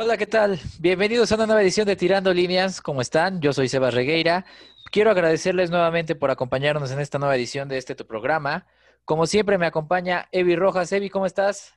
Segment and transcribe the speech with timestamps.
[0.00, 0.60] Hola, ¿qué tal?
[0.78, 2.80] Bienvenidos a una nueva edición de Tirando Líneas.
[2.80, 3.40] ¿Cómo están?
[3.40, 4.44] Yo soy Sebas Regueira.
[4.92, 8.64] Quiero agradecerles nuevamente por acompañarnos en esta nueva edición de este tu programa.
[9.04, 10.92] Como siempre me acompaña Evi Rojas.
[10.92, 11.74] Evi, ¿cómo estás?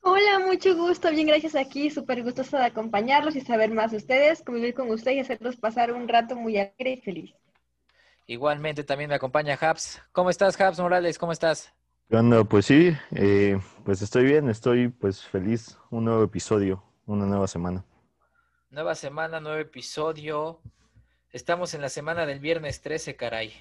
[0.00, 4.42] Hola, mucho gusto, bien, gracias aquí, súper gustoso de acompañarlos y saber más de ustedes,
[4.42, 7.32] convivir con ustedes y hacerlos pasar un rato muy alegre y feliz.
[8.26, 10.02] Igualmente también me acompaña Habs.
[10.10, 11.16] ¿Cómo estás, Habs Morales?
[11.16, 11.72] ¿Cómo estás?
[12.10, 15.78] ¿Qué Pues sí, eh, pues estoy bien, estoy pues feliz.
[15.90, 16.82] Un nuevo episodio,
[17.12, 17.84] una nueva semana.
[18.70, 20.60] Nueva semana, nuevo episodio.
[21.30, 23.52] Estamos en la semana del viernes 13, caray.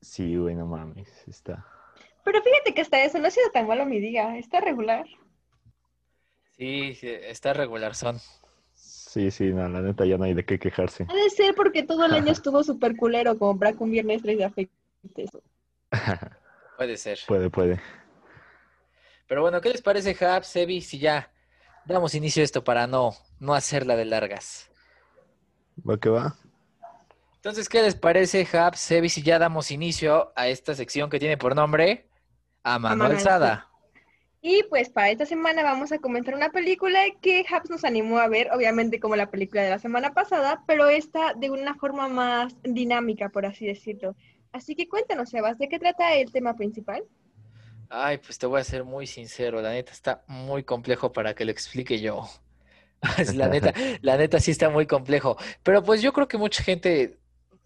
[0.00, 1.64] Sí, bueno, mames, está.
[2.24, 5.06] Pero fíjate que hasta eso no ha sido tan malo mi día, está regular.
[6.56, 8.18] Sí, está regular, son.
[8.74, 11.06] Sí, sí, no, la neta ya no hay de qué quejarse.
[11.08, 14.38] Ha de ser porque todo el año estuvo súper culero como que un viernes 3
[14.38, 14.72] de afecte
[15.16, 15.42] eso.
[16.76, 17.18] puede ser.
[17.26, 17.80] Puede, puede.
[19.28, 21.32] Pero bueno, ¿qué les parece, Hab, Sebi, si ya
[21.86, 24.70] damos inicio a esto para no, no hacerla de largas?
[25.88, 26.36] Va que va.
[27.36, 31.36] Entonces, ¿qué les parece, Hab, Sebi, si ya damos inicio a esta sección que tiene
[31.36, 32.08] por nombre
[32.66, 33.68] a mano alzada.
[34.42, 38.28] Y pues para esta semana vamos a comentar una película que Habs nos animó a
[38.28, 42.56] ver, obviamente como la película de la semana pasada, pero esta de una forma más
[42.62, 44.16] dinámica, por así decirlo.
[44.52, 47.04] Así que cuéntanos, Sebas, ¿de qué trata el tema principal?
[47.88, 51.44] Ay, pues te voy a ser muy sincero, la neta está muy complejo para que
[51.44, 52.28] lo explique yo.
[53.34, 55.36] la neta, la neta sí está muy complejo.
[55.62, 57.18] Pero pues yo creo que mucha gente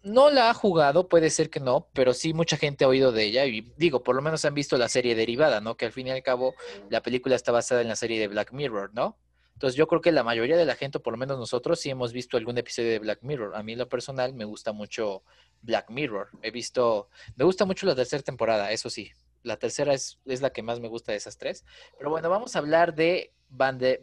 [0.03, 3.23] no la ha jugado, puede ser que no, pero sí mucha gente ha oído de
[3.25, 5.75] ella y digo, por lo menos han visto la serie derivada, ¿no?
[5.77, 6.55] Que al fin y al cabo
[6.89, 9.17] la película está basada en la serie de Black Mirror, ¿no?
[9.53, 12.13] Entonces yo creo que la mayoría de la gente, por lo menos nosotros, sí hemos
[12.13, 13.55] visto algún episodio de Black Mirror.
[13.55, 15.23] A mí en lo personal me gusta mucho
[15.61, 16.29] Black Mirror.
[16.41, 19.11] He visto, me gusta mucho la tercera temporada, eso sí.
[19.43, 21.65] La tercera es, es la que más me gusta de esas tres.
[21.97, 24.01] Pero bueno, vamos a hablar de Bande,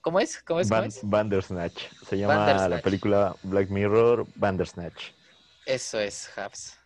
[0.00, 0.42] ¿Cómo es?
[0.42, 0.68] ¿Cómo es?
[1.02, 1.88] Bandersnatch.
[2.06, 5.12] Se llama la película Black Mirror Bandersnatch.
[5.66, 6.78] Eso es, Habs.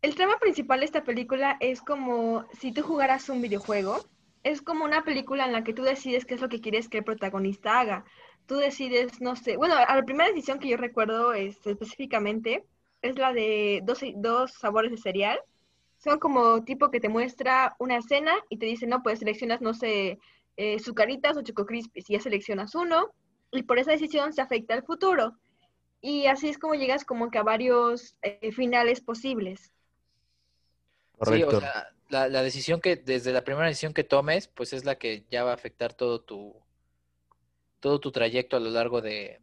[0.00, 4.04] El tema principal de esta película es como si tú jugaras un videojuego.
[4.44, 6.98] Es como una película en la que tú decides qué es lo que quieres que
[6.98, 8.04] el protagonista haga.
[8.46, 12.64] Tú decides, no sé, bueno, la primera decisión que yo recuerdo es, específicamente
[13.02, 15.38] es la de dos, dos sabores de cereal.
[15.98, 19.74] Son como tipo que te muestra una escena y te dice, no, pues seleccionas, no
[19.74, 20.18] sé,
[20.56, 23.12] eh, sucaritas o choco crispies y ya seleccionas uno
[23.50, 25.36] y por esa decisión se afecta al futuro.
[26.00, 29.72] Y así es como llegas como que a varios eh, finales posibles.
[31.22, 34.84] Sí, o sea, la, la, decisión que, desde la primera decisión que tomes, pues es
[34.84, 36.54] la que ya va a afectar todo tu,
[37.80, 39.40] todo tu trayecto a lo largo de,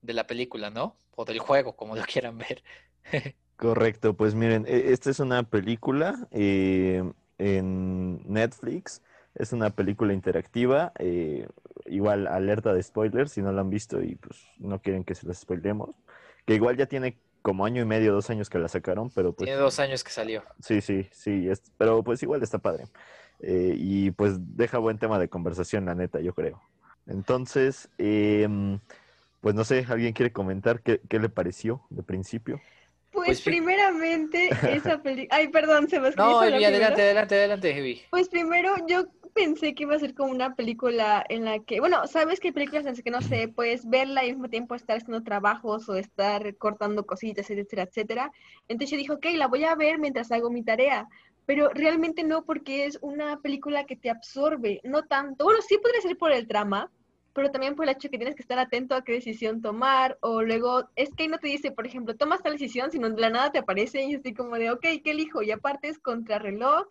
[0.00, 0.96] de la película, ¿no?
[1.16, 2.62] O del juego, como lo quieran ver.
[3.62, 7.08] Correcto, pues miren, e, esta es una película eh,
[7.38, 9.02] en Netflix
[9.36, 11.46] es una película interactiva, eh,
[11.86, 15.28] igual alerta de spoilers si no la han visto y pues no quieren que se
[15.28, 15.90] las spoilemos.
[16.44, 19.46] Que igual ya tiene como año y medio, dos años que la sacaron, pero pues...
[19.46, 20.42] Tiene dos años que salió.
[20.60, 22.86] Sí, sí, sí, es, pero pues igual está padre.
[23.38, 26.60] Eh, y pues deja buen tema de conversación, la neta, yo creo.
[27.06, 28.80] Entonces, em,
[29.40, 32.60] pues no sé, ¿alguien quiere comentar qué, qué le pareció de principio?
[33.12, 35.36] Pues, pues primeramente esa película...
[35.36, 38.02] Ay, perdón, se me No, adelante, adelante, adelante, Heavy.
[38.10, 42.06] Pues primero yo pensé que iba a ser como una película en la que, bueno,
[42.06, 44.74] sabes que hay películas en las que no sé, puedes verla y al mismo tiempo
[44.74, 48.32] estar haciendo trabajos o estar cortando cositas, etcétera, etcétera.
[48.68, 51.06] Entonces yo dije, ok, la voy a ver mientras hago mi tarea.
[51.44, 55.44] Pero realmente no, porque es una película que te absorbe, no tanto.
[55.44, 56.90] Bueno, sí podría ser por el trama,
[57.32, 60.42] pero también por el hecho que tienes que estar atento a qué decisión tomar, o
[60.42, 63.52] luego, es que no te dice, por ejemplo, tomas tal decisión, sino de la nada
[63.52, 65.42] te aparece y estoy como de, ok, ¿qué elijo?
[65.42, 66.86] Y aparte es contrarreloj,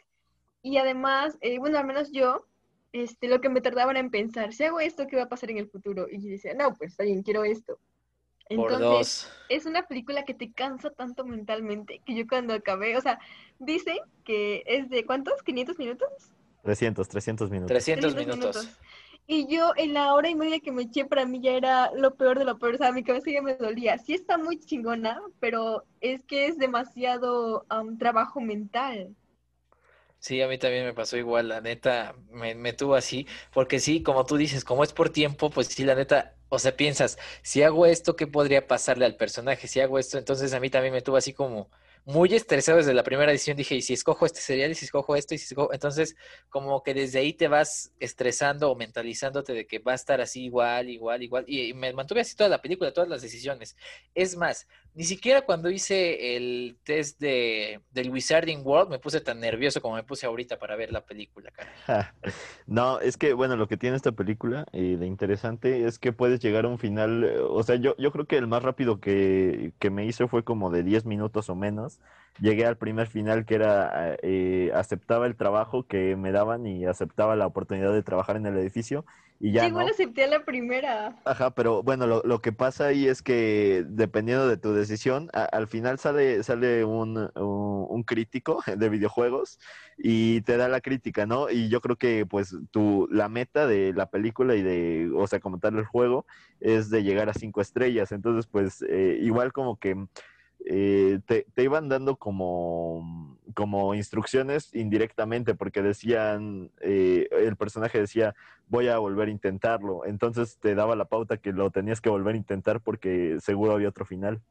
[0.63, 2.45] y además, eh, bueno, al menos yo,
[2.93, 5.51] este, lo que me tardaba era en pensar, si hago esto, ¿qué va a pasar
[5.51, 6.07] en el futuro?
[6.09, 7.79] Y yo decía, no, pues está bien, quiero esto.
[8.49, 13.17] Entonces, es una película que te cansa tanto mentalmente que yo cuando acabé, o sea,
[13.59, 15.41] dice que es de ¿cuántos?
[15.45, 16.09] ¿500 minutos?
[16.63, 17.67] 300, 300 minutos.
[17.67, 18.69] 300, minutos.
[19.33, 22.15] Y yo en la hora y media que me eché para mí ya era lo
[22.17, 23.97] peor de lo peor, o sea, mi cabeza ya me dolía.
[23.97, 27.65] Sí está muy chingona, pero es que es demasiado
[27.97, 29.15] trabajo mental.
[30.19, 34.03] Sí, a mí también me pasó igual, la neta, me, me tuvo así, porque sí,
[34.03, 37.63] como tú dices, como es por tiempo, pues sí, la neta, o sea, piensas, si
[37.63, 39.67] hago esto, ¿qué podría pasarle al personaje?
[39.67, 41.71] Si hago esto, entonces a mí también me tuvo así como,
[42.05, 43.55] muy estresado desde la primera edición.
[43.55, 44.71] Dije, ¿y si escojo este serial?
[44.71, 45.35] ¿Y si escojo esto?
[45.35, 45.73] ¿Y si escojo?
[45.73, 46.15] Entonces,
[46.49, 50.43] como que desde ahí te vas estresando o mentalizándote de que va a estar así
[50.45, 51.45] igual, igual, igual.
[51.47, 53.75] Y, me mantuve así toda la película, todas las decisiones.
[54.15, 59.39] Es más, ni siquiera cuando hice el test de, del Wizarding World me puse tan
[59.39, 62.15] nervioso como me puse ahorita para ver la película, cara.
[62.67, 66.39] no, es que, bueno, lo que tiene esta película y de interesante es que puedes
[66.39, 69.73] llegar a un final, eh, o sea, yo, yo creo que el más rápido que,
[69.79, 71.99] que me hice fue como de 10 minutos o menos
[72.39, 77.35] llegué al primer final que era, eh, aceptaba el trabajo que me daban y aceptaba
[77.35, 79.05] la oportunidad de trabajar en el edificio
[79.43, 79.65] y ya...
[79.65, 81.19] Sí, bueno, acepté la primera.
[81.25, 85.67] Ajá, pero bueno, lo, lo, que pasa ahí es que dependiendo de tu decisión, al
[85.67, 89.59] final sale, sale un, un, crítico de videojuegos
[89.97, 91.49] y te da la crítica, ¿no?
[91.49, 95.39] Y yo creo que pues tu, la meta de la película y de, o sea,
[95.39, 96.27] como tal el juego,
[96.59, 98.11] es de llegar a cinco estrellas.
[98.11, 100.05] Entonces, pues eh, igual como que
[100.65, 108.35] eh, te, iban dando como, como instrucciones indirectamente, porque decían, eh, el personaje decía,
[108.67, 110.05] voy a volver a intentarlo.
[110.05, 113.89] Entonces te daba la pauta que lo tenías que volver a intentar porque seguro había
[113.89, 114.41] otro final.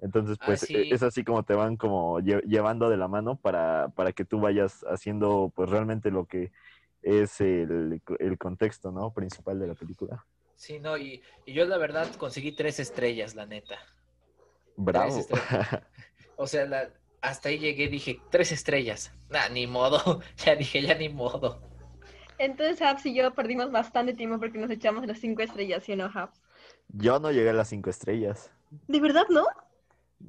[0.00, 4.12] Entonces, pues e, es así como te van como llevando de la mano para, para
[4.12, 6.52] que tú vayas haciendo pues realmente lo que
[7.00, 9.12] es el, el contexto, ¿no?
[9.12, 10.26] Principal de la película.
[10.56, 13.78] Sí, no, y, y yo la verdad conseguí tres estrellas, la neta.
[14.76, 15.26] Bravo.
[16.36, 16.90] O sea,
[17.20, 19.12] hasta ahí llegué, dije, tres estrellas.
[19.30, 20.20] Nah, ni modo.
[20.44, 21.60] Ya dije, ya ni modo.
[22.38, 25.96] Entonces, Habs y yo perdimos bastante tiempo porque nos echamos las cinco estrellas, ¿sí o
[25.96, 26.42] no, Habs?
[26.88, 28.50] Yo no llegué a las cinco estrellas.
[28.88, 29.44] ¿De verdad no?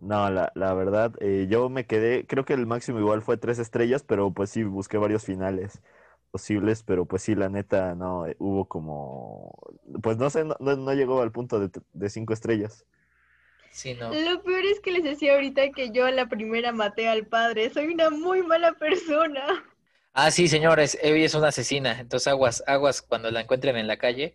[0.01, 3.59] No, la, la verdad, eh, yo me quedé, creo que el máximo igual fue tres
[3.59, 5.81] estrellas, pero pues sí, busqué varios finales
[6.31, 9.57] posibles, pero pues sí, la neta, no, eh, hubo como,
[10.03, 12.86] pues no sé, no, no llegó al punto de, de cinco estrellas.
[14.12, 17.69] Lo peor es que les decía ahorita que yo a la primera maté al padre.
[17.69, 19.63] Soy una muy mala persona.
[20.13, 22.00] Ah, sí, señores, Evie es una asesina.
[22.00, 24.33] Entonces aguas, aguas cuando la encuentren en la calle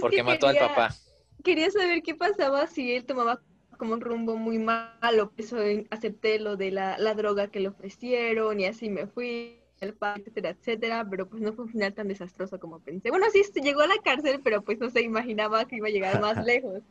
[0.00, 0.94] porque mató al papá.
[1.42, 3.40] Quería saber qué pasaba si él tomaba
[3.78, 5.32] como un rumbo muy malo.
[5.36, 5.56] Eso
[5.90, 10.20] acepté lo de la, la droga que le ofrecieron y así me fui el padre,
[10.20, 13.10] etcétera, etcétera, pero pues no fue un final tan desastroso como pensé.
[13.10, 16.20] Bueno, sí, llegó a la cárcel, pero pues no se imaginaba que iba a llegar
[16.20, 16.82] más lejos.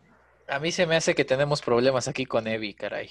[0.47, 3.09] A mí se me hace que tenemos problemas aquí con Evi, caray.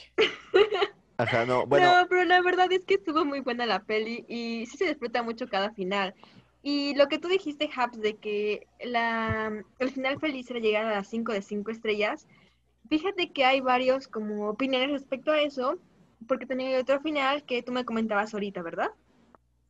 [1.16, 2.00] Ajá, no, bueno.
[2.00, 5.22] No, pero la verdad es que estuvo muy buena la peli y sí se disfruta
[5.22, 6.14] mucho cada final.
[6.62, 10.94] Y lo que tú dijiste, Habs, de que la, el final feliz era llegar a
[10.96, 12.26] las 5 de 5 estrellas,
[12.88, 15.78] fíjate que hay varios como opiniones respecto a eso,
[16.26, 18.90] porque tenía otro final que tú me comentabas ahorita, ¿verdad?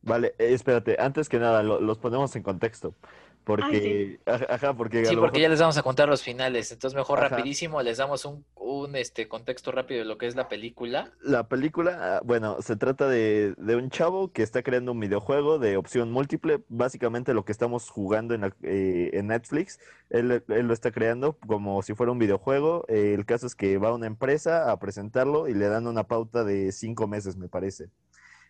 [0.01, 2.95] Vale, eh, espérate, antes que nada, los ponemos en contexto.
[3.43, 5.05] Porque, ajá, porque...
[5.05, 8.45] Sí, porque ya les vamos a contar los finales, entonces mejor rapidísimo les damos un,
[8.55, 11.11] un, este contexto rápido de lo que es la película.
[11.21, 15.57] La película, ah, bueno, se trata de, de un chavo que está creando un videojuego
[15.57, 19.79] de opción múltiple, básicamente lo que estamos jugando en, eh, en Netflix,
[20.11, 23.77] él, él, lo está creando como si fuera un videojuego, eh, el caso es que
[23.79, 27.47] va a una empresa a presentarlo y le dan una pauta de cinco meses, me
[27.47, 27.89] parece.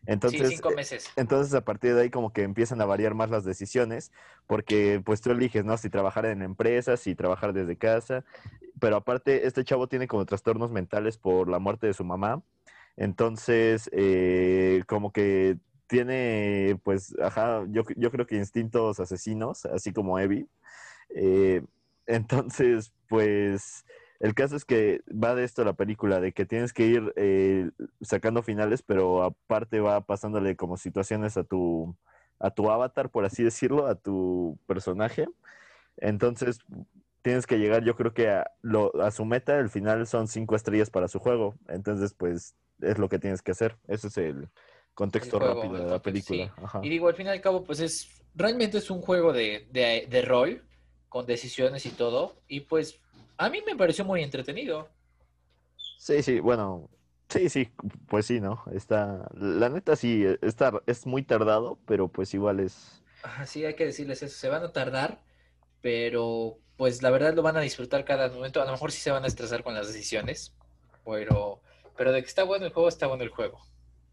[0.06, 1.10] Entonces, sí, cinco meses.
[1.16, 4.12] Entonces, a partir de ahí, como que empiezan a variar más las decisiones,
[4.48, 5.78] porque pues tú eliges, ¿no?
[5.78, 8.24] Si trabajar en empresas, si trabajar desde casa.
[8.80, 12.44] Pero aparte, este chavo tiene como trastornos mentales por la muerte de su mamá.
[12.98, 15.58] Entonces, eh, como que
[15.88, 20.48] tiene, pues, ajá, yo, yo creo que instintos asesinos, así como Evi.
[21.10, 21.64] Eh,
[22.08, 23.86] entonces, pues
[24.22, 27.72] el caso es que va de esto la película, de que tienes que ir eh,
[28.02, 31.96] sacando finales, pero aparte va pasándole como situaciones a tu,
[32.38, 35.28] a tu avatar, por así decirlo, a tu personaje.
[35.98, 36.60] Entonces
[37.24, 40.56] tienes que llegar, yo creo que a, lo, a su meta, el final son cinco
[40.56, 41.56] estrellas para su juego.
[41.68, 43.76] Entonces, pues es lo que tienes que hacer.
[43.88, 44.50] Ese es el
[44.94, 46.54] contexto rápido de la película.
[46.84, 50.06] Y digo, al fin y al cabo, pues es, realmente es un juego de, de,
[50.08, 50.62] de rol,
[51.10, 52.36] con decisiones y todo.
[52.48, 53.00] Y pues
[53.42, 54.88] a mí me pareció muy entretenido.
[55.98, 56.90] Sí, sí, bueno,
[57.28, 57.72] sí, sí,
[58.08, 58.64] pues sí, ¿no?
[58.72, 63.02] Está, la neta sí, está, es muy tardado, pero pues igual es...
[63.46, 65.24] Sí, hay que decirles eso, se van a tardar,
[65.82, 68.62] pero pues la verdad lo van a disfrutar cada momento.
[68.62, 70.54] A lo mejor sí se van a estresar con las decisiones,
[71.04, 71.62] pero,
[71.98, 73.60] pero de que está bueno el juego, está bueno el juego.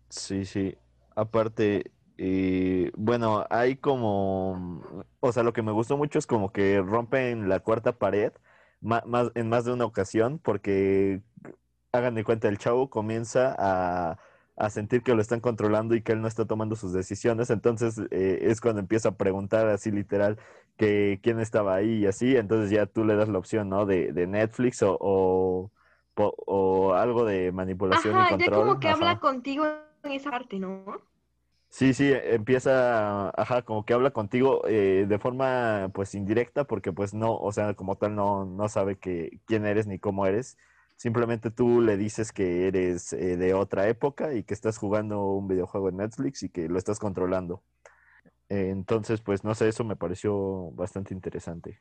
[0.08, 0.74] Sí, sí.
[1.14, 6.80] Aparte, eh, bueno, hay como, o sea, lo que me gustó mucho es como que
[6.80, 8.32] rompen la cuarta pared
[8.80, 9.04] más,
[9.34, 11.22] en más de una ocasión, porque
[11.92, 14.18] hagan de cuenta, el chavo comienza a,
[14.70, 17.50] sentir que lo están controlando y que él no está tomando sus decisiones.
[17.50, 20.36] Entonces eh, es cuando empieza a preguntar así literal
[20.76, 22.36] que quién estaba ahí y así.
[22.36, 23.86] Entonces ya tú le das la opción, ¿no?
[23.86, 25.70] De, de Netflix o,
[26.14, 28.66] po- o algo de manipulación y ya control.
[28.66, 29.64] como que habla contigo
[30.02, 30.84] en esa parte, ¿no?
[31.70, 37.12] Sí, sí, empieza, ajá, como que habla contigo eh, de forma pues indirecta porque pues
[37.12, 40.56] no, o sea, como tal no, no sabe que, quién eres ni cómo eres.
[40.96, 45.46] Simplemente tú le dices que eres eh, de otra época y que estás jugando un
[45.46, 47.62] videojuego en Netflix y que lo estás controlando.
[48.48, 51.78] Entonces, pues no sé, eso me pareció bastante interesante.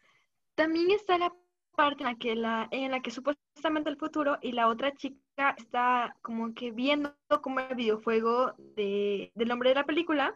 [0.55, 1.33] También está la
[1.77, 5.55] parte en la que la, en la que supuestamente el futuro y la otra chica
[5.57, 10.33] está como que viendo cómo era el videojuego de, del nombre de la película,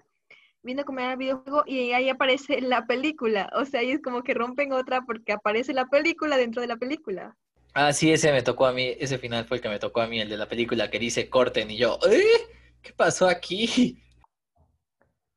[0.62, 3.50] viendo cómo era el videojuego y ahí aparece la película.
[3.56, 6.78] O sea, ahí es como que rompen otra porque aparece la película dentro de la
[6.78, 7.36] película.
[7.74, 10.08] Ah, sí, ese me tocó a mí, ese final fue el que me tocó a
[10.08, 12.22] mí, el de la película que dice corten y yo, ¿eh?
[12.84, 13.98] ¿Qué pasó aquí?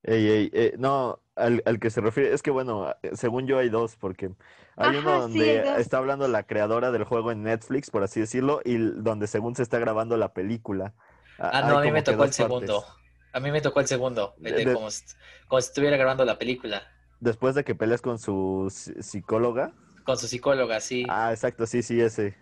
[0.07, 3.71] Ey, ey, eh, no, al, al que se refiere, es que bueno, según yo hay
[3.71, 4.33] dos, porque
[4.77, 8.61] hay uno Ajá, donde está hablando la creadora del juego en Netflix, por así decirlo,
[8.65, 10.95] y donde según se está grabando la película.
[11.39, 12.85] Ah, hay no, a mí me tocó el segundo.
[12.85, 12.87] partes.
[13.33, 15.03] A mí me tocó el segundo, el de De- como, si-
[15.49, 16.87] como si estuviera grabando la película,
[17.19, 19.75] Después de que peleas con su psi- psicóloga.
[20.05, 21.05] con su psicóloga, sí.
[21.07, 22.37] Ah, exacto, sí, sí, ese.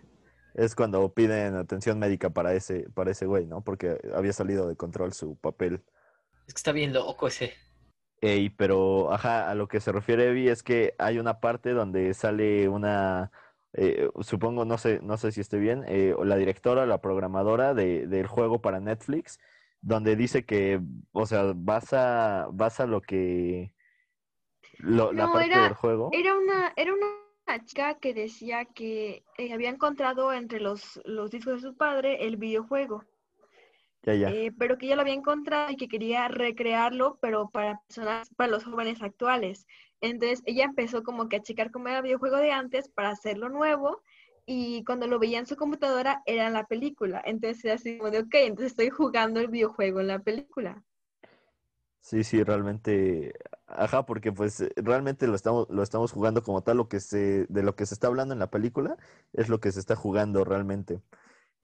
[0.53, 3.63] Es cuando piden atención médica para ese, para ese güey, ¿no?
[3.63, 5.83] Porque había salido de control su papel.
[6.47, 7.53] Es que está bien loco ese.
[8.23, 12.13] Ey, pero, ajá, a lo que se refiere Evi es que hay una parte donde
[12.13, 13.31] sale una,
[13.73, 18.07] eh, supongo, no sé, no sé si esté bien, eh, la directora, la programadora de,
[18.07, 19.39] del juego para Netflix,
[19.81, 20.79] donde dice que,
[21.11, 23.73] o sea, basa, basa lo que,
[24.79, 26.09] lo- la parte era- del juego.
[26.13, 31.61] Era una, era una chica que decía que eh, había encontrado entre los, los discos
[31.61, 33.03] de su padre el videojuego.
[34.05, 34.29] Ya, ya.
[34.29, 38.51] eh, pero que ella lo había encontrado y que quería recrearlo, pero para personas, para
[38.51, 39.65] los jóvenes actuales.
[40.01, 43.49] Entonces ella empezó como que a checar cómo era el videojuego de antes para hacerlo
[43.49, 44.01] nuevo
[44.45, 47.21] y cuando lo veía en su computadora era la película.
[47.25, 50.83] Entonces era así como de, ok, entonces estoy jugando el videojuego en la película.
[52.01, 53.33] Sí, sí, realmente,
[53.65, 57.45] ajá, porque pues eh, realmente lo estamos, lo estamos jugando como tal, lo que se,
[57.47, 58.97] de lo que se está hablando en la película
[59.31, 61.01] es lo que se está jugando realmente.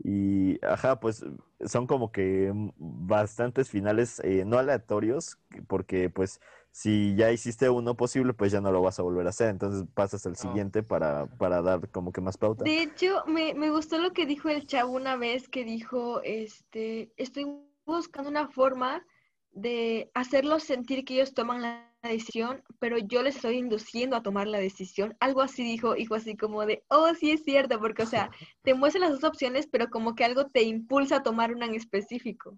[0.01, 1.25] Y, ajá, pues
[1.65, 6.39] son como que bastantes finales eh, no aleatorios, que- porque pues
[6.71, 9.85] si ya hiciste uno posible, pues ya no lo vas a volver a hacer, entonces
[9.93, 10.37] pasas al No.
[10.41, 12.63] siguiente para, para dar como que más pauta.
[12.63, 17.11] De hecho, me, me gustó lo que dijo el chavo una vez que dijo, este,
[17.17, 17.45] estoy
[17.85, 19.05] buscando una forma
[19.51, 24.47] de hacerlos sentir que ellos toman la decisión, pero yo les estoy induciendo a tomar
[24.47, 25.15] la decisión.
[25.19, 28.29] Algo así dijo, hijo así como de, oh, sí es cierto, porque, o sea,
[28.63, 31.75] te muestran las dos opciones, pero como que algo te impulsa a tomar una en
[31.75, 32.57] específico.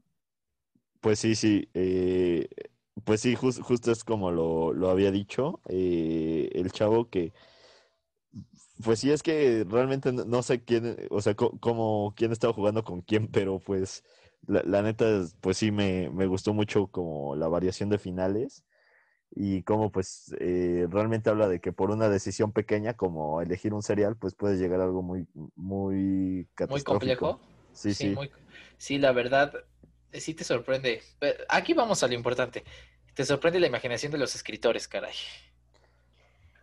[1.00, 1.70] Pues sí, sí.
[1.74, 2.48] eh,
[3.04, 7.34] pues sí, jus- justo es como lo, lo había dicho eh, el chavo que,
[8.84, 12.84] pues sí, es que realmente no, no sé quién, o sea, como quién estaba jugando
[12.84, 14.04] con quién, pero pues
[14.48, 18.64] la, la neta, es- pues sí, me, me gustó mucho como la variación de finales
[19.32, 23.84] y cómo pues eh, realmente habla de que por una decisión pequeña como elegir un
[23.84, 27.28] cereal, pues puede llegar a algo muy, muy Muy catastrófico.
[27.28, 27.42] complejo.
[27.74, 28.14] Sí, sí.
[28.16, 28.32] muy-
[28.78, 29.54] sí, la verdad,
[30.12, 31.02] eh, sí te sorprende.
[31.50, 32.64] Aquí vamos a lo importante.
[33.16, 35.14] Te sorprende la imaginación de los escritores, caray.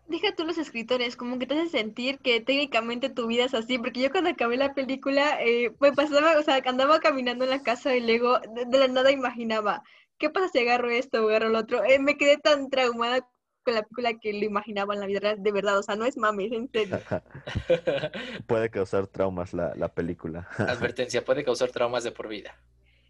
[0.06, 3.78] Deja tú los escritores, como que te hace sentir que técnicamente tu vida es así,
[3.78, 7.62] porque yo cuando acabé la película, eh, me pasaba, o sea, andaba caminando en la
[7.62, 9.82] casa y luego de, de la nada imaginaba,
[10.18, 11.84] ¿qué pasa si agarro esto o agarro lo otro?
[11.84, 13.20] Eh, me quedé tan traumada
[13.64, 16.04] con la película que lo imaginaba en la vida real, de verdad, o sea, no
[16.06, 17.02] es mames, en serio.
[18.46, 20.48] Puede causar traumas la, la película.
[20.66, 22.54] Advertencia, puede causar traumas de por vida.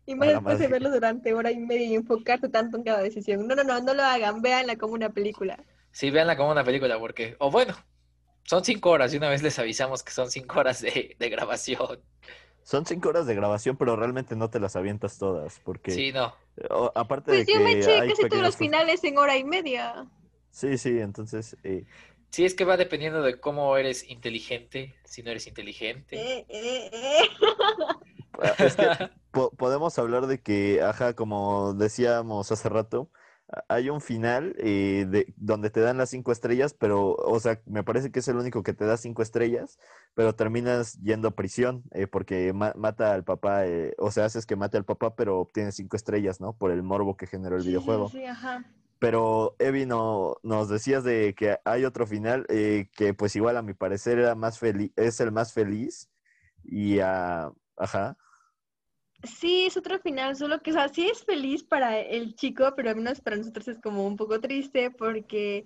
[0.07, 0.69] Y A más la después de madre.
[0.69, 3.47] verlo durante hora y media y enfocarte tanto en cada decisión.
[3.47, 5.65] No, no, no, no lo hagan, véanla como una película.
[5.93, 7.75] Sí, véanla como una película, porque, o bueno,
[8.45, 12.03] son cinco horas y una vez les avisamos que son cinco horas de, de grabación.
[12.69, 16.35] Son cinco horas de grabación, pero realmente no te las avientas todas, porque Sí, no.
[16.69, 19.39] o- aparte Pues de yo que me eché hay casi todos los finales en hora
[19.39, 20.07] y media.
[20.51, 21.85] Sí, sí, entonces, eh,
[22.31, 26.21] Sí, es que va dependiendo de cómo eres inteligente, si no eres inteligente.
[26.21, 27.29] Eh, eh, eh.
[28.59, 28.87] es que
[29.31, 33.11] po- podemos hablar de que, ajá, como decíamos hace rato,
[33.69, 37.83] hay un final eh, de, donde te dan las cinco estrellas, pero, o sea, me
[37.83, 39.79] parece que es el único que te da cinco estrellas,
[40.15, 44.45] pero terminas yendo a prisión eh, porque ma- mata al papá, eh, o sea, haces
[44.47, 46.53] que mate al papá, pero obtienes cinco estrellas, ¿no?
[46.57, 48.09] Por el morbo que generó el Sí, videojuego.
[48.11, 48.65] sí, ajá.
[48.99, 53.63] Pero Evi, no, nos decías de que hay otro final eh, que pues igual a
[53.63, 56.11] mi parecer era más feliz, es el más feliz
[56.65, 58.17] y ajá,
[59.25, 62.91] Sí, es otro final, solo que, o sea, sí es feliz para el chico, pero
[62.91, 65.65] al menos para nosotros es como un poco triste porque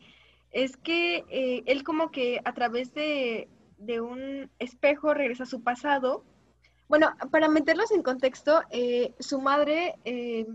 [0.53, 5.63] es que eh, él como que a través de, de un espejo regresa a su
[5.63, 6.25] pasado.
[6.89, 10.47] Bueno, para meterlos en contexto, eh, su madre eh,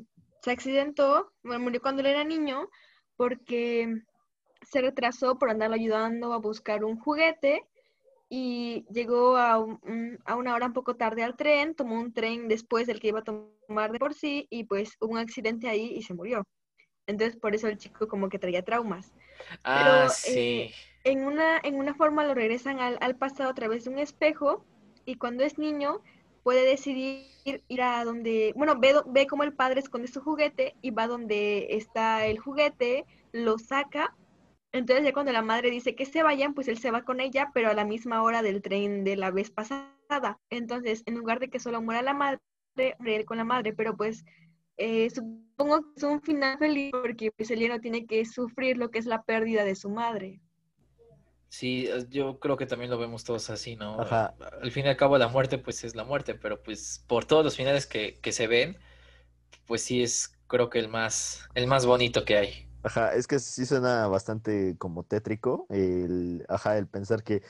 [0.42, 2.68] se accidentó, bueno, murió cuando él era niño,
[3.16, 4.01] porque
[4.63, 7.63] se retrasó por andarlo ayudando a buscar un juguete
[8.29, 9.53] y llegó a,
[10.25, 13.19] a, una hora un poco tarde al tren, tomó un tren después del que iba
[13.19, 16.43] a tomar de por sí y pues hubo un accidente ahí y se murió.
[17.05, 19.13] Entonces por eso el chico como que traía traumas.
[19.63, 20.39] Ah, Pero, sí.
[20.39, 20.74] Eh,
[21.05, 24.65] en, una, en una forma lo regresan al, al, pasado a través de un espejo
[25.05, 26.01] y cuando es niño
[26.43, 27.27] puede decidir
[27.67, 31.67] ir a donde, bueno, ve, ve como el padre esconde su juguete y va donde
[31.72, 34.15] está el juguete, lo saca
[34.72, 37.52] entonces ya cuando la madre dice que se vayan, pues él se va con ella,
[37.54, 40.40] pero a la misma hora del tren de la vez pasada.
[40.50, 42.40] Entonces, en lugar de que solo muera la madre,
[42.76, 44.24] muere él con la madre, pero pues
[44.78, 48.92] eh, supongo que es un final feliz porque pues el no tiene que sufrir lo
[48.92, 50.42] que es la pérdida de su madre.
[51.50, 54.00] Sí, yo creo que también lo vemos todos así, ¿no?
[54.00, 54.36] Ajá.
[54.62, 57.44] Al fin y al cabo la muerte pues es la muerte, pero pues por todos
[57.44, 58.78] los finales que, que se ven,
[59.66, 62.67] pues sí es creo que el más, el más bonito que hay.
[62.88, 67.44] Ajá, es que sí suena bastante como tétrico, el, ajá, el pensar que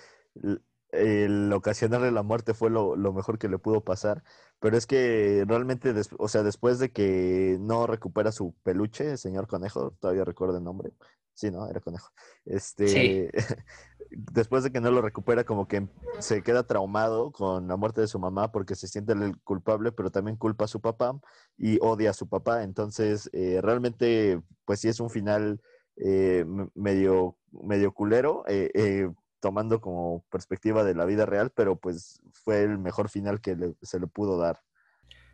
[0.92, 4.24] el, ocasionarle la muerte fue lo, mejor que le pudo pasar,
[4.60, 9.46] pero es que realmente, o sea, después de que no recupera su peluche, el señor
[9.48, 10.92] conejo, todavía recuerdo el nombre,
[11.38, 11.70] sí, ¿no?
[11.70, 12.12] Era conejo,
[12.46, 13.30] este,
[14.10, 18.08] después de que no lo recupera, como que se queda traumado con la muerte de
[18.08, 21.20] su mamá porque se siente el culpable, pero también culpa a su papá
[21.56, 22.64] y odia a su papá.
[22.64, 25.62] Entonces, eh, realmente, pues sí es un final
[25.98, 29.08] eh, medio, medio culero, eh,
[29.40, 34.00] tomando como perspectiva de la vida real, pero pues fue el mejor final que se
[34.00, 34.60] le pudo dar.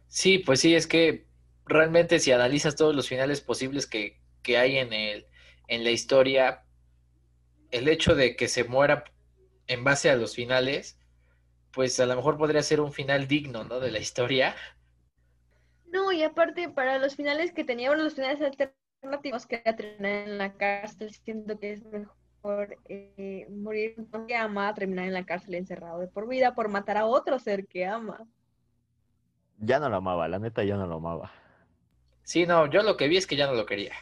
[0.07, 1.27] Sí, pues sí, es que
[1.65, 5.25] realmente si analizas todos los finales posibles que, que hay en, el,
[5.67, 6.63] en la historia,
[7.71, 9.03] el hecho de que se muera
[9.67, 10.97] en base a los finales,
[11.71, 13.79] pues a lo mejor podría ser un final digno, ¿no?
[13.79, 14.55] De la historia.
[15.91, 20.53] No, y aparte, para los finales que teníamos, los finales alternativos que terminar en la
[20.53, 23.95] cárcel, siento que es mejor eh, morir
[24.27, 27.67] que ama, terminar en la cárcel encerrado de por vida por matar a otro ser
[27.67, 28.19] que ama.
[29.59, 31.31] Ya no lo amaba, la neta ya no lo amaba.
[32.23, 33.93] Sí, no, yo lo que vi es que ya no lo quería.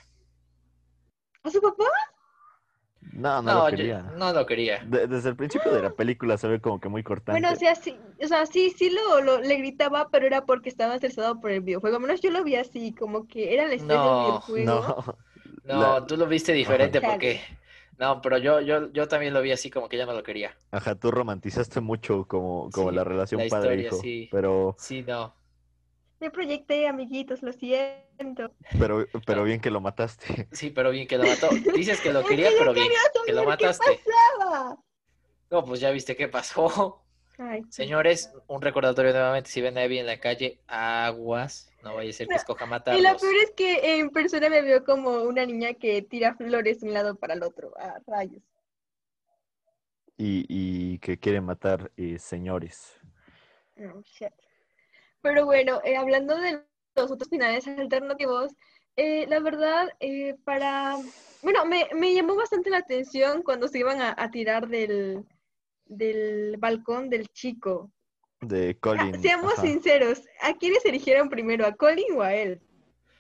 [1.43, 1.86] ¿A su papá?
[3.13, 4.01] No, no, lo quería.
[4.15, 4.83] no lo quería.
[4.86, 7.31] desde el principio de la película se ve como que muy cortante.
[7.31, 10.95] Bueno, o sea, sí, o sea, sí, sí lo, le gritaba, pero era porque estaba
[10.95, 11.97] estresado por el videojuego.
[11.97, 15.15] Al menos yo lo vi así, como que era el estrés del videojuego.
[15.63, 17.41] No, no tú lo viste diferente porque...
[17.97, 20.56] No, pero yo, yo, yo también lo vi así como que ya no lo quería.
[20.71, 23.97] Ajá, tú romantizaste mucho como, como la relación padre-hijo.
[23.97, 24.27] Sí.
[24.32, 24.75] Pero...
[24.80, 25.36] Sí, no.
[26.21, 28.53] Me proyecté, amiguitos, lo siento.
[28.77, 30.47] Pero, pero bien que lo mataste.
[30.51, 31.49] Sí, pero bien que lo mató.
[31.73, 32.89] Dices que lo quería, pero bien
[33.25, 33.84] que lo mataste.
[33.97, 34.77] ¿Qué pasaba?
[35.49, 37.03] No, pues ya viste qué pasó.
[37.69, 42.13] Señores, un recordatorio nuevamente, si ven a Abby en la calle, aguas, no vaya a
[42.13, 43.01] ser que escoja matarlos.
[43.01, 46.81] Y lo peor es que en persona me veo como una niña que tira flores
[46.81, 48.43] de un lado para el otro, a rayos.
[50.17, 52.95] Y, y que quiere matar eh, señores.
[53.79, 54.31] Oh, shit.
[55.21, 56.63] Pero bueno, eh, hablando de
[56.95, 58.53] los otros finales alternativos,
[58.95, 60.97] eh, la verdad, eh, para...
[61.41, 65.25] Bueno, me, me, llamó bastante la atención cuando se iban a, tirar del,
[65.86, 67.91] del, balcón del chico.
[68.41, 69.19] De Colin.
[69.21, 72.62] seamos sinceros, ¿a quiénes eligieron primero, a Colin o a él?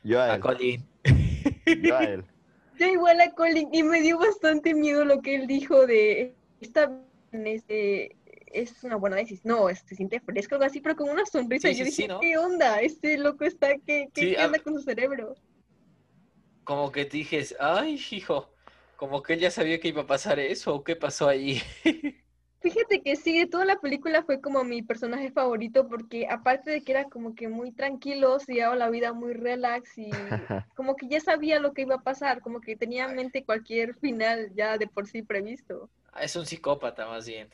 [0.03, 0.31] Yo a, él.
[0.31, 0.87] a Colin.
[1.83, 2.25] Yo a él.
[2.77, 6.91] Yo igual a Colin y me dio bastante miedo lo que él dijo de esta
[7.31, 8.15] este,
[8.53, 9.55] es una buena decisión.
[9.55, 11.69] No, se siente fresco, algo así, pero con una sonrisa.
[11.69, 12.81] y yo dije, ¿qué onda?
[12.81, 15.35] Este loco está, ¿qué, qué, onda con su cerebro?
[16.63, 18.53] Como que dijes, ay, hijo,
[18.95, 21.61] como que él ya sabía que iba a pasar eso, ¿o qué pasó ahí?
[22.61, 26.83] Fíjate que sí, de toda la película fue como mi personaje favorito porque aparte de
[26.83, 30.11] que era como que muy tranquilo, se llevaba la vida muy relax y
[30.75, 33.95] como que ya sabía lo que iba a pasar, como que tenía en mente cualquier
[33.95, 35.89] final ya de por sí previsto.
[36.13, 37.49] Ah, es un psicópata más bien.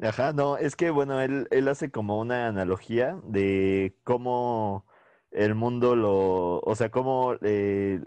[0.00, 4.84] Ajá, no, es que bueno, él, él hace como una analogía de cómo
[5.30, 8.00] el mundo lo, o sea, cómo eh,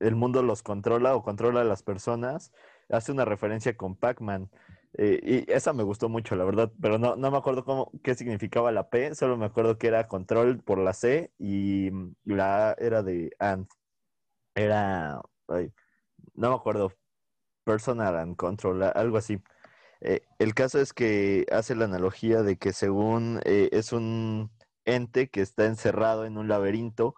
[0.00, 2.52] el mundo los controla o controla a las personas.
[2.88, 4.50] Hace una referencia con Pac-Man.
[4.96, 8.14] Eh, y esa me gustó mucho, la verdad, pero no, no me acuerdo cómo, qué
[8.14, 11.90] significaba la P, solo me acuerdo que era control por la C y
[12.24, 13.68] la A era de Ant.
[14.54, 15.20] Era,
[16.34, 16.92] no me acuerdo,
[17.64, 19.42] personal and control, algo así.
[20.04, 24.50] Eh, el caso es que hace la analogía de que según eh, es un
[24.84, 27.14] ente que está encerrado en un laberinto,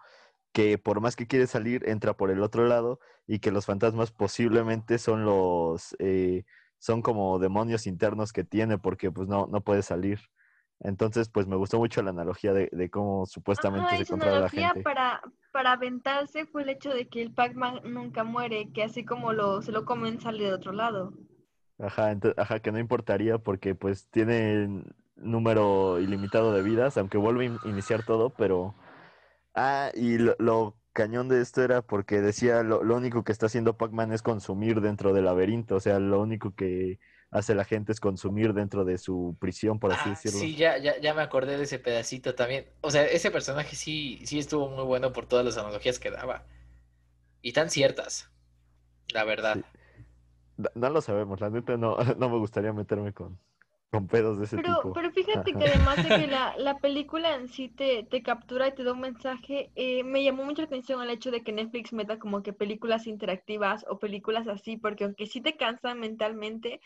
[0.53, 4.13] que por más que quiere salir, entra por el otro lado y que los fantasmas
[4.13, 6.45] posiblemente son los, eh,
[6.79, 10.21] son como demonios internos que tiene porque pues no, no puede salir.
[10.79, 14.37] Entonces, pues me gustó mucho la analogía de, de cómo supuestamente Ajá, se controla la
[14.39, 14.83] analogía gente.
[14.83, 15.23] para,
[15.53, 19.61] para aventarse fue el hecho de que el Pac-Man nunca muere, que así como lo,
[19.63, 21.15] se lo comen sale de otro lado.
[21.79, 24.85] Ajá, ajá, que no importaría porque pues tiene
[25.17, 28.75] número ilimitado de vidas, aunque vuelve a in- iniciar todo, pero...
[29.55, 33.47] Ah, y lo, lo cañón de esto era porque decía lo, lo único que está
[33.47, 37.93] haciendo Pac-Man es consumir dentro del laberinto, o sea, lo único que hace la gente
[37.93, 40.41] es consumir dentro de su prisión, por así Ah, decirlo.
[40.41, 42.67] sí, ya, ya, ya me acordé de ese pedacito también.
[42.81, 46.45] O sea, ese personaje sí, sí estuvo muy bueno por todas las analogías que daba.
[47.43, 48.31] Y tan ciertas,
[49.09, 49.61] la verdad.
[49.63, 49.76] Sí.
[50.75, 53.39] No, lo sabemos, la neta no, no me gustaría meterme con,
[53.91, 54.95] con pedos de ese Pero, tipo.
[54.95, 58.75] pero fíjate que además de que la, la película en sí te, te captura y
[58.75, 61.93] te da un mensaje, eh, me llamó mucho la atención el hecho de que Netflix
[61.93, 66.81] meta como que películas interactivas o películas así, porque aunque sí te cansan mentalmente,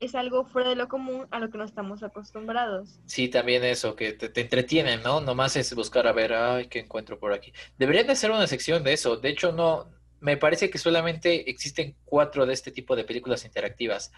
[0.00, 3.00] es algo fuera de lo común a lo que no estamos acostumbrados.
[3.04, 5.20] Sí, también eso, que te, te entretienen, ¿no?
[5.20, 7.52] Nomás es buscar a ver, ay, ¿qué encuentro por aquí?
[7.78, 9.16] Deberían de hacer una sección de eso.
[9.16, 9.88] De hecho, no,
[10.26, 14.10] me parece que solamente existen cuatro de este tipo de películas interactivas.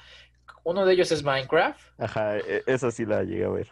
[0.65, 1.79] Uno de ellos es Minecraft.
[1.99, 3.69] Ajá, e- esa sí la llegué a ver.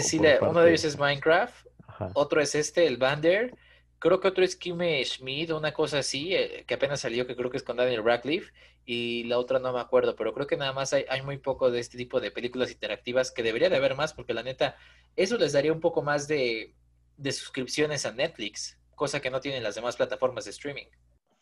[0.00, 1.66] sí, por la- uno de ellos es Minecraft.
[1.88, 2.10] Ajá.
[2.14, 3.56] Otro es este, el Bander.
[3.98, 7.50] Creo que otro es Kimmy Schmidt, una cosa así, eh, que apenas salió, que creo
[7.50, 8.52] que es con Daniel Radcliffe.
[8.86, 11.72] Y la otra no me acuerdo, pero creo que nada más hay, hay muy poco
[11.72, 14.76] de este tipo de películas interactivas que debería de haber más, porque la neta,
[15.16, 16.72] eso les daría un poco más de,
[17.16, 20.86] de suscripciones a Netflix, cosa que no tienen las demás plataformas de streaming.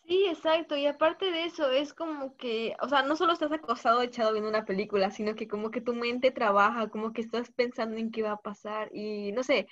[0.08, 0.74] Sí, exacto.
[0.76, 4.48] Y aparte de eso, es como que, o sea, no solo estás acostado echado viendo
[4.48, 8.22] una película, sino que como que tu mente trabaja, como que estás pensando en qué
[8.22, 9.68] va a pasar y no sé,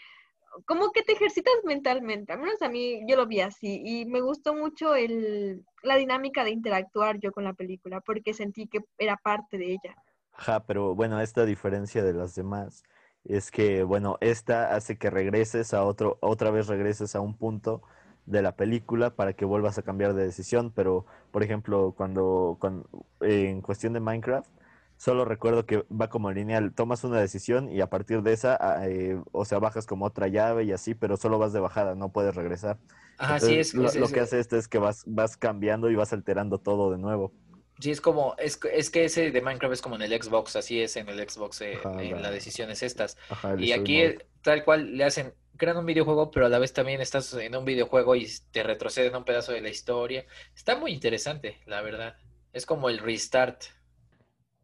[0.67, 2.33] como que te ejercitas mentalmente.
[2.35, 6.45] Al menos a mí yo lo vi así y me gustó mucho el, la dinámica
[6.45, 9.97] de interactuar yo con la película porque sentí que era parte de ella.
[10.33, 12.83] Ajá, pero bueno, esta diferencia de las demás
[13.25, 17.83] es que, bueno, esta hace que regreses a otro, otra vez regreses a un punto
[18.27, 22.89] de la película para que vuelvas a cambiar de decisión, pero, por ejemplo, cuando, cuando
[23.21, 24.51] en cuestión de Minecraft,
[24.97, 28.89] solo recuerdo que va como lineal, tomas una decisión y a partir de esa, ah,
[28.89, 32.13] eh, o sea, bajas como otra llave y así, pero solo vas de bajada, no
[32.13, 32.79] puedes regresar.
[33.19, 35.95] Ajá, sí es, lo, es- lo que hace esto es que vas, vas cambiando y
[35.97, 37.33] vas alterando todo de nuevo.
[37.81, 40.81] sí es como, es, es que ese de Minecraft es como en el Xbox, así
[40.81, 43.17] es en el Xbox, eh, Ajá, en la- las decisiones estas.
[43.29, 44.19] Ajá, Y aquí mode.
[44.43, 47.65] tal cual le hacen, crean un videojuego, pero a la vez también estás en un
[47.65, 50.27] videojuego y te retroceden un pedazo de la historia.
[50.55, 52.17] Está muy interesante, la verdad.
[52.53, 53.63] Es como el restart.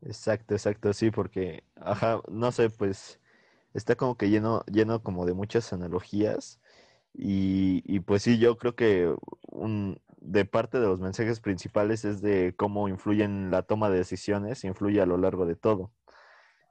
[0.03, 3.21] Exacto, exacto, sí, porque, ajá, no sé, pues
[3.75, 6.61] está como que lleno, lleno como de muchas analogías
[7.15, 9.15] y, y pues sí, yo creo que
[9.51, 14.65] un, de parte de los mensajes principales es de cómo influyen la toma de decisiones,
[14.65, 15.93] influye a lo largo de todo.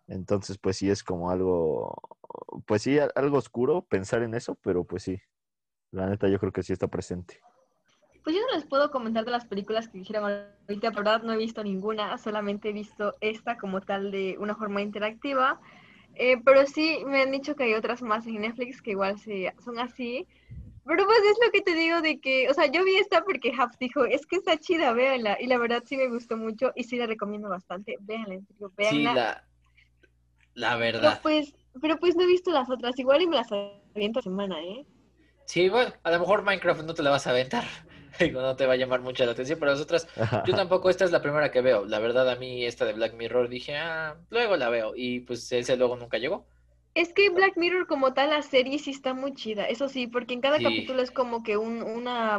[0.08, 2.02] Entonces, pues sí, es como algo,
[2.66, 5.20] pues sí, algo oscuro pensar en eso, pero pues sí,
[5.92, 7.40] la neta yo creo que sí está presente.
[8.24, 10.24] Pues yo no les puedo comentar de las películas que dijeron
[10.68, 14.56] ahorita, por verdad no he visto ninguna, solamente he visto esta como tal de una
[14.56, 15.60] forma interactiva.
[16.16, 19.54] Eh, pero sí me han dicho que hay otras más en Netflix que igual se,
[19.64, 20.28] son así.
[20.86, 23.50] Pero pues es lo que te digo de que, o sea, yo vi esta porque
[23.52, 25.38] Hubs dijo, es que está chida, véanla.
[25.40, 27.98] Y la verdad sí me gustó mucho y sí la recomiendo bastante.
[28.02, 29.14] Véanla, serio, Sí, véanla.
[29.14, 29.48] la,
[30.54, 31.20] la Pero verdad.
[31.24, 33.52] pues, pero pues no he visto las otras, igual y me las
[33.96, 34.86] aviento semana, ¿eh?
[35.46, 37.66] Sí, bueno, a lo mejor Minecraft no te la vas a aventar.
[38.20, 40.08] Digo, no te va a llamar mucho la atención, pero las otras,
[40.44, 41.86] yo tampoco, esta es la primera que veo.
[41.86, 44.94] La verdad, a mí esta de Black Mirror dije, ah, luego la veo.
[44.96, 46.46] Y pues ese luego nunca llegó.
[46.94, 50.34] Es que Black Mirror como tal, la serie sí está muy chida, eso sí, porque
[50.34, 50.64] en cada Sí.
[50.64, 52.38] capítulo es como que un, una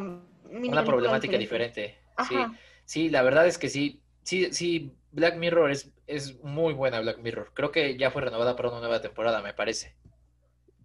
[0.66, 1.38] Una problemática diferente.
[1.38, 1.98] diferente.
[2.28, 2.36] Sí,
[2.84, 4.02] sí, la verdad es que sí.
[4.24, 7.52] Sí, sí, Black Mirror es, es muy buena Black Mirror.
[7.54, 9.94] Creo que ya fue renovada para una nueva temporada, me parece.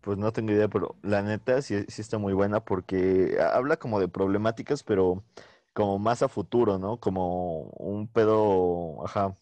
[0.02, 3.78] Pues no tengo idea, pero la neta sí, sí está muy buena porque ha- habla
[3.78, 5.24] como de problemáticas, pero
[5.74, 7.00] como más a futuro, ¿no?
[7.00, 9.38] Como un pedo, ajá,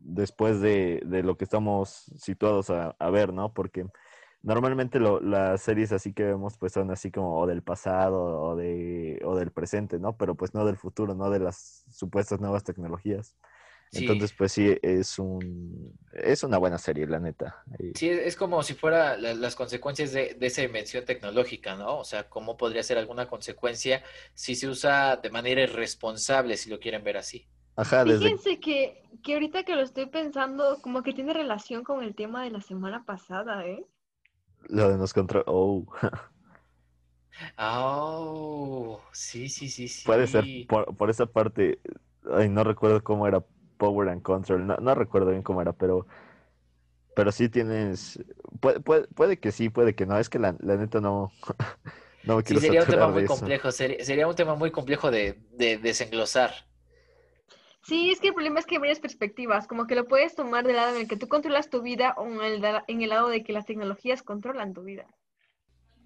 [0.00, 3.54] después de, de lo que estamos situados a, a ver, ¿no?
[3.54, 3.86] Porque
[4.42, 8.56] normalmente lo- las series así que vemos pues son así como o del pasado o,
[8.56, 10.16] de, o del presente, ¿no?
[10.16, 13.36] Pero pues no del futuro, no de las supuestas nuevas tecnologías.
[13.90, 13.98] Sí.
[13.98, 17.64] Entonces pues sí, es un, es una buena serie, la neta.
[17.94, 21.98] Sí, es como si fuera la- las consecuencias de, de esa invención tecnológica, ¿no?
[21.98, 26.78] O sea, cómo podría ser alguna consecuencia si se usa de manera irresponsable, si lo
[26.78, 27.48] quieren ver así.
[27.76, 28.26] Ajá, desde...
[28.26, 32.44] Fíjense que, que ahorita que lo estoy pensando, como que tiene relación con el tema
[32.44, 33.84] de la semana pasada, ¿eh?
[34.68, 35.44] Lo de nos controla.
[35.48, 35.84] Oh,
[37.58, 40.04] Oh, sí, sí, sí, sí.
[40.06, 41.80] puede ser por, por esa parte.
[42.30, 43.44] Ay, no recuerdo cómo era
[43.80, 44.66] Power and Control.
[44.66, 46.06] No, no recuerdo bien cómo era, pero.
[47.14, 48.18] pero sí tienes,
[48.60, 51.32] puede, puede, puede que sí, puede que no, es que la, la neta no,
[52.22, 55.38] no me Sí, sería un tema muy complejo, sería, sería un tema muy complejo de,
[55.52, 56.52] de desenglosar.
[57.82, 60.66] Sí, es que el problema es que hay varias perspectivas, como que lo puedes tomar
[60.66, 63.10] del lado en el que tú controlas tu vida o en el, da- en el
[63.10, 65.06] lado de que las tecnologías controlan tu vida.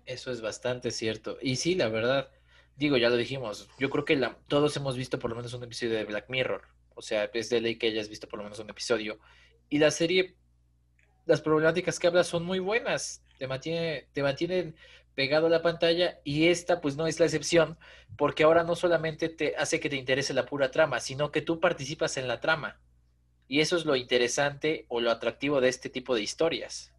[0.07, 1.37] Eso es bastante cierto.
[1.43, 2.31] Y sí, la verdad,
[2.77, 5.63] digo, ya lo dijimos, yo creo que la- todos hemos visto por lo menos un
[5.65, 6.63] episodio de Black Mirror.
[6.95, 9.19] O sea, es de ley que hayas visto por lo menos un episodio.
[9.69, 10.37] Y la serie,
[11.27, 13.23] las problemáticas que habla son muy buenas.
[13.39, 14.77] Te mantiene, te mantienen
[15.15, 17.79] pegado a la pantalla y esta pues no es la excepción,
[18.17, 21.61] porque ahora no solamente te hace que te interese la pura trama, sino que tú
[21.61, 22.81] participas en la trama.
[23.47, 26.93] Y eso es lo interesante o lo atractivo de este tipo de historias.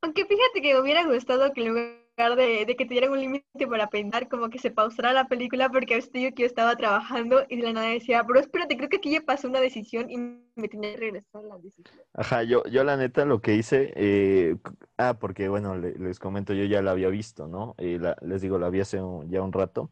[0.00, 3.66] Aunque fíjate que me hubiera gustado que lugar de, de que te dieran un límite
[3.68, 6.74] para pensar, como que se pausara la película, porque a veces digo que yo estaba
[6.74, 10.10] trabajando y de la nada decía, pero espérate, creo que aquí ya pasó una decisión
[10.10, 11.86] y me tenía que regresar la decisión.
[12.14, 14.56] Ajá, yo, yo la neta lo que hice, eh,
[14.96, 17.74] ah, porque bueno, le- les comento, yo ya la había visto, ¿no?
[17.78, 19.90] Y la- les digo, la vi hace un- ya un rato.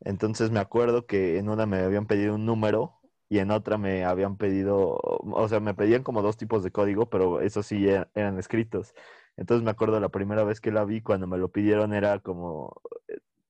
[0.00, 4.04] Entonces me acuerdo que en una me habían pedido un número y en otra me
[4.04, 8.10] habían pedido, o sea, me pedían como dos tipos de código, pero esos sí er-
[8.14, 8.94] eran escritos.
[9.36, 12.80] Entonces me acuerdo la primera vez que la vi, cuando me lo pidieron era como,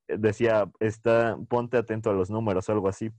[0.09, 3.11] eh, decía, está, ponte atento a los números algo así.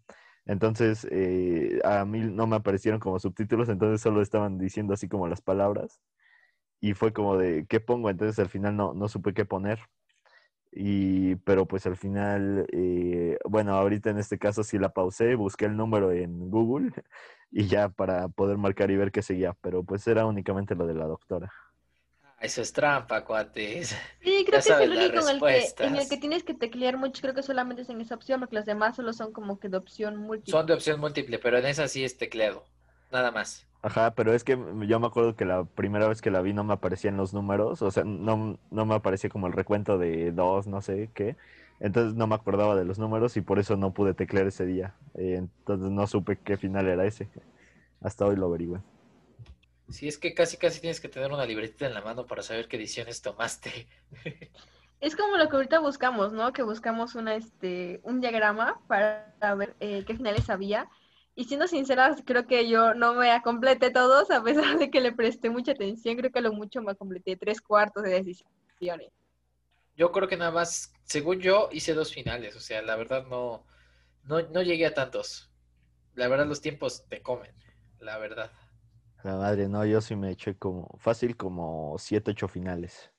[0.46, 5.28] Entonces, eh, a mí no me aparecieron como subtítulos, entonces solo estaban diciendo así como
[5.28, 6.02] las palabras.
[6.82, 8.10] Y fue como de, ¿qué pongo?
[8.10, 9.80] Entonces al final no, no supe qué poner.
[10.72, 15.66] Y, pero pues al final, eh, bueno, ahorita en este caso sí la pausé, busqué
[15.66, 16.92] el número en Google
[17.52, 20.96] y ya para poder marcar y ver qué seguía, pero pues era únicamente lo de
[20.96, 21.52] la doctora.
[22.44, 23.96] Eso es trampa, cuates.
[24.22, 26.54] Sí, Ya creo que es el único en el, que, en el que tienes que
[26.54, 29.60] teclear mucho, creo que solamente es en esa opción, porque las demás solo son como
[29.60, 30.52] que de opción múltiple.
[30.52, 32.66] Son de opción múltiple, pero en esa sí es tecleado.
[33.12, 33.66] Nada más.
[33.82, 36.64] Ajá, pero es que yo me acuerdo que la primera vez que la vi no
[36.64, 40.68] me aparecían los números, o sea, no, no me aparecía como el recuento de dos,
[40.68, 41.38] no sé qué.
[41.80, 44.96] Entonces no me acordaba de los números y por eso no pude teclear ese día.
[45.16, 47.30] Eh, entonces no supe qué final era ese.
[48.02, 48.80] Hasta hoy lo averigüé.
[49.90, 52.68] Sí, es que casi casi tienes que tener una libretita en la mano para saber
[52.68, 53.88] qué ediciones tomaste.
[55.04, 56.54] Es como lo que ahorita buscamos, ¿no?
[56.54, 60.88] Que buscamos una, este, un diagrama para ver eh, qué finales había.
[61.36, 65.12] Y siendo sinceras, creo que yo no me completé todos, a pesar de que le
[65.12, 66.16] presté mucha atención.
[66.16, 69.12] Creo que a lo mucho me completé tres cuartos de decisiones.
[69.98, 72.56] Yo creo que nada más, según yo, hice dos finales.
[72.56, 73.66] O sea, la verdad no,
[74.24, 75.52] no, no llegué a tantos.
[76.16, 77.54] La verdad los tiempos te comen,
[78.00, 78.54] la verdad.
[79.24, 83.12] La madre, no, yo sí me eché como fácil como siete, ocho finales.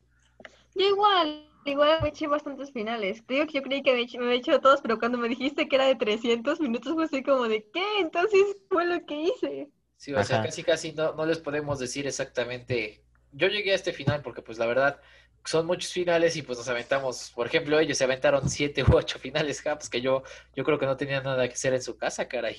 [0.75, 3.25] Yo igual, igual me eché bastantes finales.
[3.27, 5.29] Te digo que yo creí que me, eché- me había hecho todos, pero cuando me
[5.29, 7.83] dijiste que era de 300 minutos fue así como de, ¿qué?
[8.01, 9.71] Entonces fue lo que hice.
[9.97, 13.05] Sí, o sea, casi casi no, no les podemos decir exactamente.
[13.33, 15.01] Yo llegué a este final porque pues la verdad
[15.45, 19.19] son muchos finales y pues nos aventamos, por ejemplo, ellos se aventaron siete u ocho
[19.21, 20.23] finales, ja, pues que yo,
[20.55, 22.57] yo creo que no tenían nada que hacer en su casa, caray.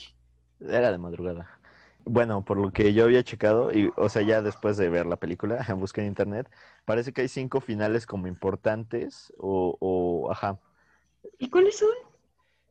[0.59, 1.59] Era de madrugada.
[2.07, 5.17] Bueno, por lo que yo había checado, y, o sea, ya después de ver la
[5.17, 6.49] película, busqué en internet,
[6.85, 10.59] parece que hay cinco finales como importantes o, o ajá.
[11.37, 11.89] ¿Y cuáles son?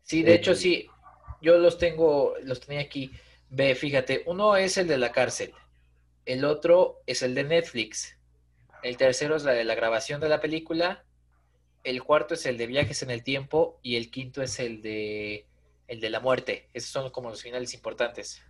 [0.03, 0.89] Sí, de Eh, hecho sí,
[1.41, 3.13] yo los tengo, los tenía aquí.
[3.51, 5.55] Ve, fíjate, uno es el de la cárcel,
[6.27, 8.19] el otro es el de Netflix,
[8.83, 11.05] el tercero es la de la grabación de la película,
[11.85, 15.49] el cuarto es el de viajes en el tiempo y el quinto es el de
[15.89, 16.71] el de la muerte.
[16.75, 18.43] Esos son como los finales importantes.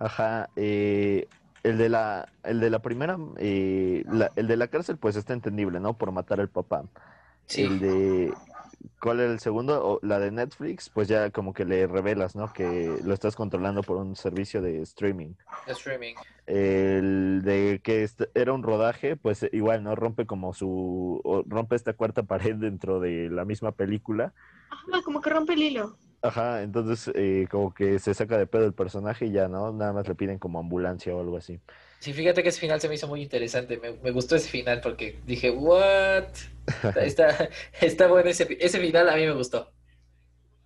[0.00, 1.28] Ajá, eh,
[1.62, 5.34] el de la, el de la primera, eh, la- el de la cárcel, pues está
[5.34, 5.96] entendible, ¿no?
[5.96, 6.84] Por matar al papá.
[7.46, 8.34] Sí, El de,
[9.00, 9.86] ¿cuál era el segundo?
[9.86, 12.50] O la de Netflix, pues ya como que le revelas, ¿no?
[12.52, 15.34] Que lo estás controlando por un servicio de streaming.
[15.66, 16.14] de streaming.
[16.46, 19.94] El de que era un rodaje, pues igual, ¿no?
[19.96, 22.22] Rompe como su, o rompe esta cuarta
[22.54, 24.32] pared dentro de la misma película.
[24.92, 25.98] Ah, como que rompe el hilo.
[26.22, 29.72] Ajá, entonces eh, como que se saca de pedo el personaje y ya, ¿no?
[29.72, 31.60] Nada más le piden como ambulancia o algo así.
[31.98, 33.76] Sí, fíjate que ese final se me hizo muy interesante.
[33.78, 36.24] Me, me gustó ese final porque dije, ¿what?
[36.94, 39.74] Está, está, está bueno ese, ese final, a mí me gustó.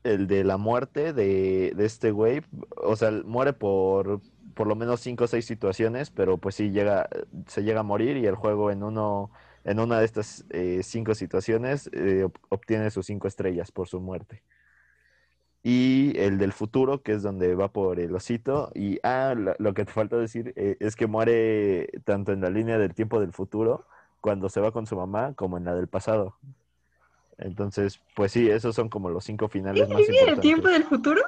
[0.02, 2.42] El de la muerte de, de este güey,
[2.76, 4.20] o sea, muere por
[4.54, 7.08] por lo menos cinco o seis situaciones, pero pues sí llega,
[7.48, 9.32] se llega a morir y el juego en uno,
[9.64, 14.00] en una de estas eh, cinco situaciones eh, ob- obtiene sus cinco estrellas por su
[14.00, 14.44] muerte.
[15.64, 18.70] Y el del futuro, que es donde va por el osito.
[18.74, 22.50] Y ah, lo, lo que te falta decir eh, es que muere tanto en la
[22.50, 23.86] línea del tiempo del futuro,
[24.20, 26.38] cuando se va con su mamá, como en la del pasado.
[27.38, 30.40] Entonces, pues sí, esos son como los cinco finales ¿Es más importantes.
[30.40, 31.22] tiempo del futuro?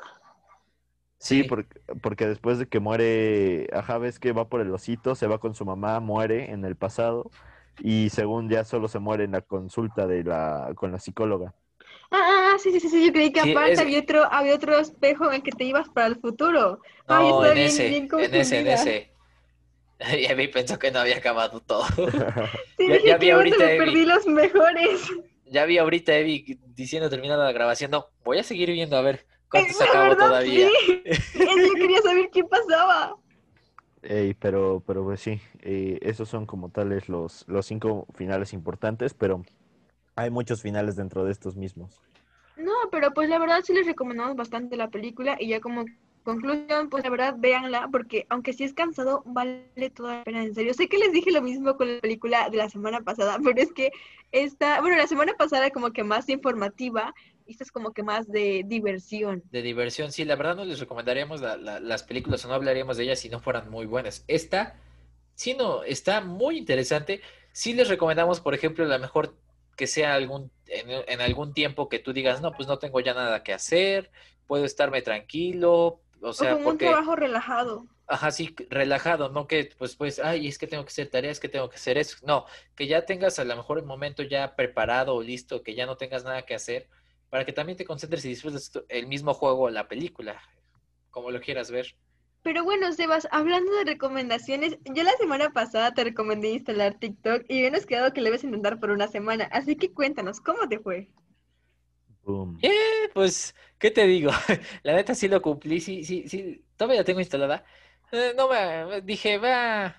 [1.19, 1.45] Sí, Sí.
[1.45, 5.39] porque, porque después de que muere, ajá, ves que va por el osito, se va
[5.41, 7.31] con su mamá, muere en el pasado
[7.79, 11.55] y según ya solo se muere en la consulta de la con la psicóloga.
[12.11, 14.55] Ah, ah, sí, sí, sí, sí, yo creí que Sí, aparte es- había otro, había
[14.55, 16.81] otro espejo en el que te ibas para el futuro.
[17.07, 19.13] Ay, No, estaba en bien- ese, bien en ese, en ese.
[20.43, 21.85] Y pensó que no había acabado todo.
[22.77, 25.01] Sí, Ya- dije, ya vi ahorita, me perdí los mejores.
[25.47, 27.91] Ya vi ahorita Evi diciendo terminada la grabación.
[27.91, 30.69] No, voy a seguir viendo a ver cuánto se acabó todavía.
[30.89, 31.03] sí.
[31.39, 33.17] Yo quería saber qué pasaba.
[34.03, 39.15] Ey, pero, pero pues sí, eh, esos son como tales los, los cinco finales importantes,
[39.15, 39.45] pero
[40.17, 42.01] hay muchos finales dentro de estos mismos.
[42.57, 45.85] No, pero pues la verdad sí les recomendamos bastante la película y ya como
[46.23, 50.55] conclusión, pues la verdad véanla porque aunque sí es cansado, vale toda la pena, en
[50.55, 50.73] serio.
[50.75, 53.73] Sé que les dije lo mismo con la película de la semana pasada, pero es
[53.73, 53.91] que
[54.33, 58.27] esta, bueno, la semana pasada como que más informativa y esta es como que más
[58.27, 59.43] de diversión.
[59.51, 62.97] De diversión, sí, la verdad no les recomendaríamos la- la- las películas o no hablaríamos
[62.97, 64.25] de ellas si no fueran muy buenas.
[64.27, 64.75] Esta,
[65.35, 67.21] sí, no, está muy interesante.
[67.53, 69.37] Sí les recomendamos, por ejemplo, a lo mejor
[69.77, 73.15] que sea algún, en, en algún tiempo que tú digas, no, pues no tengo ya
[73.15, 74.11] nada que hacer,
[74.47, 77.87] puedo estarme tranquilo, o O sea, como un trabajo relajado.
[78.09, 81.49] Ajá, sí, relajado, no que pues pues, ay, es que tengo que hacer tareas, que
[81.49, 82.17] tengo que hacer eso.
[82.25, 85.87] No, que ya tengas a lo mejor el momento ya preparado o listo, que ya
[85.87, 86.89] no tengas nada que hacer,
[87.31, 90.41] para que también te concentres y disfrutes el mismo juego o la película,
[91.11, 91.97] como lo quieras ver.
[92.43, 97.59] Pero bueno, Sebas, hablando de recomendaciones, yo la semana pasada te recomendé instalar TikTok y
[97.59, 99.45] habíamos quedado que lo ibas a intentar por una semana.
[99.53, 101.11] Así que cuéntanos, ¿cómo te fue?
[102.25, 102.59] Boom.
[102.63, 104.31] Eh, pues, ¿qué te digo?
[104.83, 107.65] La neta sí lo cumplí, sí, sí, sí, todavía la tengo instalada.
[108.13, 109.97] Eh, no me, dije, va.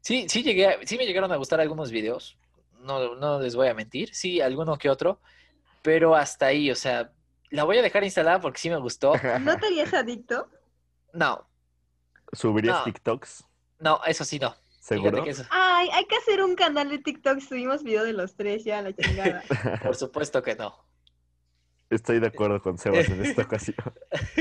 [0.00, 2.38] Sí, sí llegué, a- sí me llegaron a gustar algunos videos,
[2.80, 5.20] no, no les voy a mentir, sí, alguno que otro,
[5.82, 7.12] pero hasta ahí, o sea,
[7.50, 9.14] la voy a dejar instalada porque sí me gustó.
[9.34, 10.48] ¿No te harías adicto?
[11.12, 11.48] No,
[12.32, 12.84] ¿Subirías No.
[12.84, 13.44] TikToks?
[13.80, 14.54] no, eso sí no.
[14.80, 15.22] ¿Seguro?
[15.22, 17.40] que eso, Ay, hay que hacer un canal de TikTok.
[17.40, 19.42] Subimos video de los tres, ya la chingada.
[19.82, 20.74] por supuesto que no.
[21.90, 23.76] Estoy de acuerdo con Sebas en esta ocasión.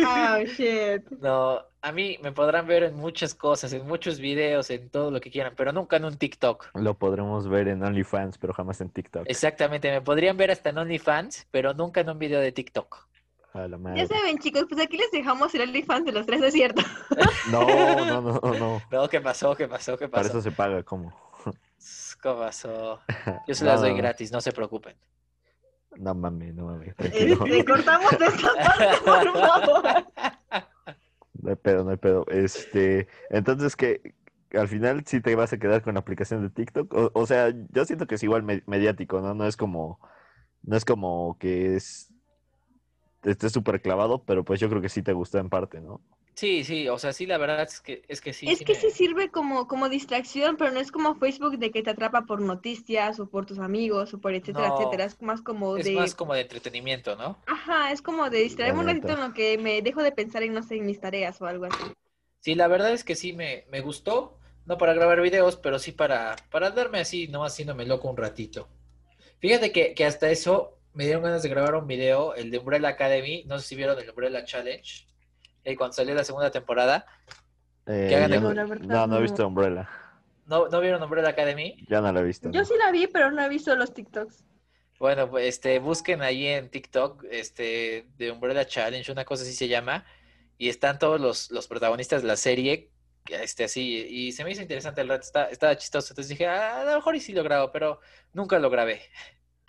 [0.05, 1.09] Oh, shit.
[1.19, 5.19] No, a mí me podrán ver en muchas cosas, en muchos videos, en todo lo
[5.19, 6.69] que quieran, pero nunca en un TikTok.
[6.75, 9.23] Lo podremos ver en OnlyFans, pero jamás en TikTok.
[9.27, 13.07] Exactamente, me podrían ver hasta en OnlyFans, pero nunca en un video de TikTok.
[13.53, 16.53] A la Ya saben, chicos, pues aquí les dejamos el OnlyFans de los tres, ¿es
[16.53, 16.81] cierto?
[17.51, 19.09] No, no, no, no, no.
[19.09, 19.55] ¿qué pasó?
[19.55, 19.97] ¿Qué pasó?
[19.97, 20.37] ¿Qué Para pasó?
[20.37, 21.13] eso se paga, ¿cómo?
[22.21, 22.99] ¿Qué pasó?
[23.47, 24.95] Yo se No, las doy gratis, no se preocupen.
[25.97, 27.43] No mames, no mames, tranquilo.
[27.45, 29.83] Este, cortamos esta parte, por favor.
[31.41, 32.25] No hay pedo, no hay pedo.
[32.29, 34.13] Este, entonces que
[34.53, 36.93] al final sí te vas a quedar con la aplicación de TikTok.
[36.93, 39.33] O, o sea, yo siento que es igual me- mediático, ¿no?
[39.33, 39.99] No es como,
[40.61, 42.13] no es como que es
[43.23, 46.01] estés súper clavado, pero pues yo creo que sí te gustó en parte, ¿no?
[46.35, 48.51] Sí, sí, o sea, sí, la verdad es que es que sí.
[48.53, 51.71] Es sí que me- sí sirve como, como distracción, pero no es como Facebook de
[51.71, 55.05] que te atrapa por noticias o por tus amigos o por etcétera, No, etcétera.
[55.05, 55.93] Es más como es de...
[55.93, 57.37] más como de entretenimiento, ¿no?
[57.45, 60.53] Ajá, es como de distraerme un ratito en lo que me dejo de pensar en,
[60.53, 61.97] no sé, en mis tareas o algo así.
[62.39, 65.91] Sí, la verdad es que sí me, me gustó, no para grabar videos, pero sí
[65.91, 68.69] para, para darme así, no haciéndome loco un ratito.
[69.39, 72.89] Fíjate que, que hasta eso me dieron ganas de grabar un video, el de Umbrella
[72.89, 75.07] Academy, no sé si vieron el Umbrella Challenge,
[75.63, 77.05] eh, cuando salió la segunda temporada.
[77.85, 79.21] Eh, Que hagan ya el- no, la verdad, no, no he no.
[79.21, 79.89] visto Umbrella.
[80.45, 81.85] ¿No, ¿no vieron Umbrella Academy?
[81.89, 82.51] Ya no la he visto.
[82.51, 82.65] Yo ¿no?
[82.65, 84.43] sí la vi, pero no he visto los TikToks.
[84.99, 89.69] Bueno, pues este, busquen ahí en TikTok, este, de Umbrella Challenge, una cosa así se
[89.69, 90.05] llama,
[90.57, 92.91] y están todos los, los protagonistas de la serie,
[93.27, 96.81] este, así, y se me hizo interesante el rato, está, estaba chistoso, entonces dije, "Ah,
[96.81, 98.01] a lo mejor y sí lo grabo, pero
[98.33, 99.01] nunca lo grabé.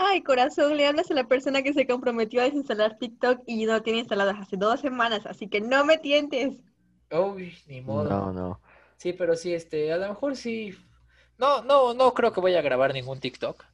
[0.01, 3.83] Ay, corazón, le hablas a la persona que se comprometió a desinstalar TikTok y no
[3.83, 6.57] tiene instalado hace dos semanas, así que no me tientes.
[7.11, 8.21] Uy, ni modo.
[8.21, 8.61] No, no.
[8.99, 10.77] Sí, pero sí, este, a lo mejor sí.
[11.39, 13.65] No, no, no creo que vaya a grabar ningún TikTok,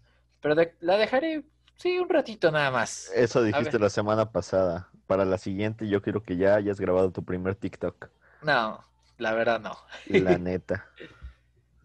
[0.41, 1.45] pero de- la dejaré,
[1.77, 3.15] sí, un ratito nada más.
[3.15, 4.91] Eso dijiste la semana pasada.
[5.07, 8.11] Para la siguiente yo quiero que ya hayas grabado tu primer TikTok.
[8.41, 8.83] No,
[9.19, 9.77] la verdad no.
[10.09, 10.85] La neta.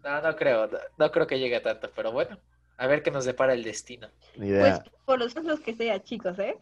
[0.03, 2.37] No, no creo, no, no creo que llegue a tanto, pero bueno,
[2.77, 4.11] a ver qué nos depara el destino.
[4.35, 6.57] Ni Pues por los los que sea, chicos, ¿eh?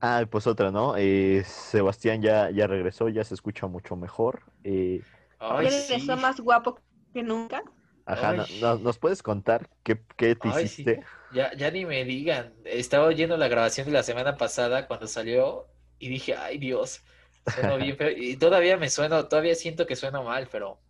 [0.00, 0.94] Ah, pues otra, ¿no?
[0.96, 4.42] Eh, Sebastián ya, ya regresó, ya se escucha mucho mejor.
[4.64, 5.04] Eh,
[5.38, 5.86] Ay, Ya sí.
[5.88, 6.78] regresó más guapo
[7.12, 7.62] que nunca.
[8.06, 8.50] ajá, no- Ay.
[8.50, 10.84] no- ¿nos puedes contar qué, qué te Ay, sí.
[10.84, 11.00] hiciste?
[11.28, 12.56] Ya, ya ni me digan.
[12.64, 17.04] Estaba oyendo la grabación de la semana pasada cuando salió y dije, ay Dios,
[17.44, 18.10] sueno bien feo.
[18.10, 20.82] Y todavía me sueno, todavía siento que sueno mal, pero,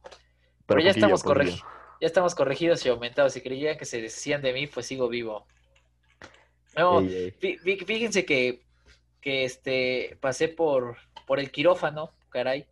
[0.66, 1.60] pero ya poquillo, estamos poquillo.
[2.00, 3.32] Ya estamos corregidos y aumentados.
[3.32, 5.46] Si creían que se decían de mí, pues sigo vivo.
[6.76, 7.76] No, Ey, ey.
[7.84, 8.62] fíjense que,
[9.20, 10.96] que este pasé por,
[11.26, 12.66] por el quirófano caray,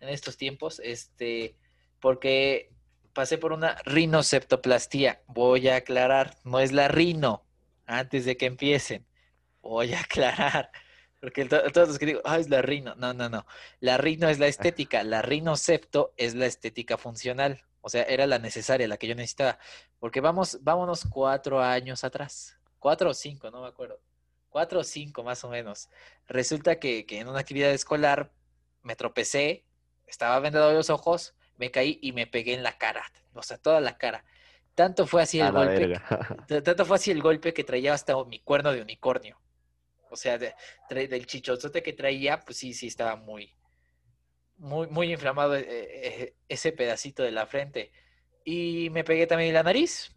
[0.00, 1.56] en estos tiempos, este,
[2.00, 2.70] porque
[3.14, 5.22] pasé por una rinoceptoplastía.
[5.26, 7.44] Voy a aclarar, no es la rino,
[7.86, 9.06] antes de que empiecen.
[9.62, 10.70] Voy a aclarar.
[11.20, 12.94] Porque todos los que digo, ah, es la rino.
[12.96, 13.46] No, no, no.
[13.80, 15.02] La rino es la estética.
[15.04, 17.62] La rinocepto es la estética funcional.
[17.86, 19.58] O sea, era la necesaria, la que yo necesitaba.
[20.00, 22.58] Porque vamos, vámonos cuatro años atrás.
[22.78, 24.00] Cuatro o cinco, no me acuerdo.
[24.48, 25.90] Cuatro o cinco más o menos.
[26.26, 28.32] Resulta que, que en una actividad escolar
[28.82, 29.66] me tropecé,
[30.06, 33.04] estaba vendado los ojos, me caí y me pegué en la cara.
[33.34, 34.24] O sea, toda la cara.
[34.74, 36.00] Tanto fue así el golpe.
[36.64, 39.38] tanto fue así el golpe que traía hasta mi cuerno de unicornio.
[40.08, 43.54] O sea, del chichozote que traía, pues sí, sí estaba muy,
[44.56, 47.92] muy, muy inflamado eh, eh, ese pedacito de la frente.
[48.44, 50.14] Y me pegué también la nariz.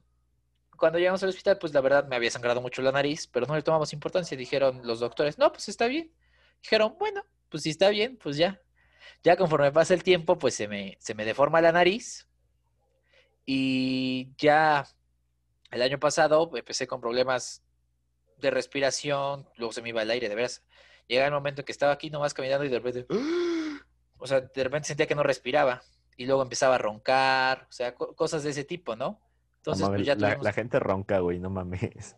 [0.77, 3.55] Cuando llegamos al hospital, pues la verdad me había sangrado mucho la nariz, pero no
[3.55, 4.37] le tomamos importancia.
[4.37, 6.13] Dijeron los doctores, no, pues está bien.
[6.61, 8.61] Dijeron, bueno, pues si está bien, pues ya.
[9.23, 12.27] Ya conforme pasa el tiempo, pues se me, se me deforma la nariz.
[13.45, 14.85] Y ya
[15.71, 17.63] el año pasado empecé con problemas
[18.37, 20.63] de respiración, luego se me iba el aire, de veras.
[21.07, 23.05] Llega el momento en que estaba aquí nomás caminando y de repente,
[24.19, 25.81] o sea, de repente sentía que no respiraba
[26.15, 29.21] y luego empezaba a roncar, o sea, cosas de ese tipo, ¿no?
[29.57, 32.15] Entonces, pues ya la, gente ronca, güey, no mames.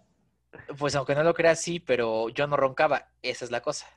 [0.78, 3.88] Pues aunque no lo creas, sí, pero yo no roncaba, esa es la cosa.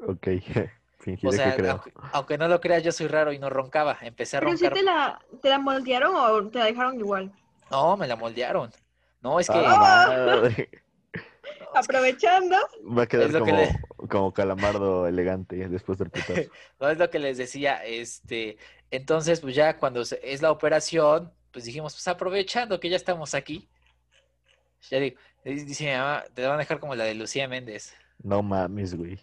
[0.00, 0.28] Ok,
[1.24, 1.80] o sea,
[2.12, 4.58] Aunque, no lo creas, yo soy raro y no roncaba, empecé a roncar.
[4.58, 7.32] ¿Pero si te la, te la moldearon o te la dejaron igual?
[7.70, 8.70] No, me la moldearon.
[9.20, 9.62] No, es que...
[9.64, 10.42] Ah,
[11.74, 12.56] Aprovechando.
[12.96, 13.62] Va a quedar como,
[14.06, 16.34] calamardo elegante después del putazo.
[16.80, 18.58] no es lo que les decía, este,
[18.90, 23.68] entonces pues ya cuando es la operación, pues dijimos, pues aprovechando que ya estamos aquí.
[24.90, 27.94] Ya digo, dice mi mamá, te van a dejar como la de Lucía Méndez.
[28.22, 29.18] No mames, güey.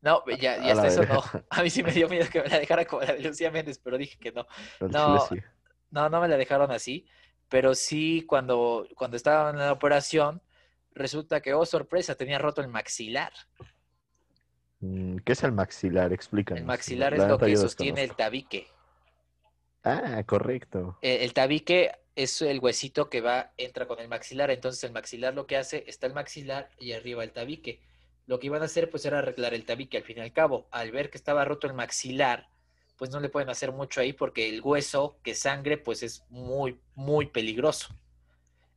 [0.00, 1.22] No, ya, ya está eso no.
[1.50, 3.78] A mí sí me dio miedo que me la dejara como la de Lucía Méndez,
[3.82, 4.46] pero dije que no.
[4.80, 5.28] No,
[5.90, 7.06] no, no me la dejaron así.
[7.48, 10.42] Pero sí, cuando, cuando estaba en la operación,
[10.92, 13.32] resulta que, oh sorpresa, tenía roto el maxilar.
[14.80, 16.12] Mm, ¿Qué es el maxilar?
[16.12, 16.60] Explícanos.
[16.60, 18.68] El maxilar es lo que sostiene el tabique.
[19.84, 20.98] Ah, correcto.
[21.02, 24.50] El, el, tabique es el huesito que va, entra con el maxilar.
[24.50, 27.80] Entonces el maxilar lo que hace, está el maxilar y arriba el tabique.
[28.26, 30.68] Lo que iban a hacer pues era arreglar el tabique al fin y al cabo.
[30.70, 32.48] Al ver que estaba roto el maxilar,
[32.98, 36.78] pues no le pueden hacer mucho ahí porque el hueso que sangre pues es muy,
[36.94, 37.96] muy peligroso.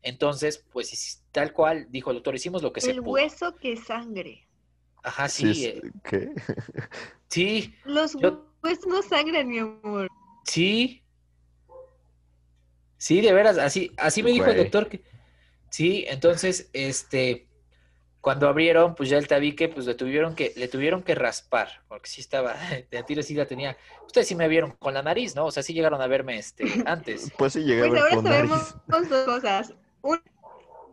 [0.04, 3.18] Entonces, pues tal cual, dijo el doctor, hicimos lo que se pudo.
[3.18, 4.47] El hueso que sangre.
[5.04, 5.66] Ajá, sí.
[5.66, 5.82] Eh.
[6.04, 6.32] ¿Qué?
[7.28, 7.74] Sí.
[7.86, 10.10] Los huesos no sangran, mi amor.
[10.43, 11.02] Sí.
[12.97, 15.02] Sí, de veras, así, así me dijo el doctor que.
[15.70, 17.47] Sí, entonces, este,
[18.22, 22.10] cuando abrieron, pues ya el tabique, pues le tuvieron que, le tuvieron que raspar, porque
[22.10, 22.54] sí estaba,
[22.91, 23.78] de tiro sí la tenía.
[24.06, 25.45] Ustedes sí me vieron con la nariz, ¿no?
[25.45, 27.32] O sea, sí llegaron a verme este antes.
[27.38, 29.74] Pues sí llegaron pues ahora sabemos dos cosas.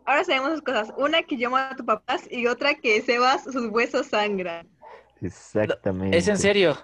[0.09, 0.91] Ahora sabemos dos cosas.
[0.97, 4.67] Una que yo mato a tu papás y otra que Sebas sus huesos sangran.
[5.21, 6.17] Exactamente.
[6.17, 6.77] Es en serio.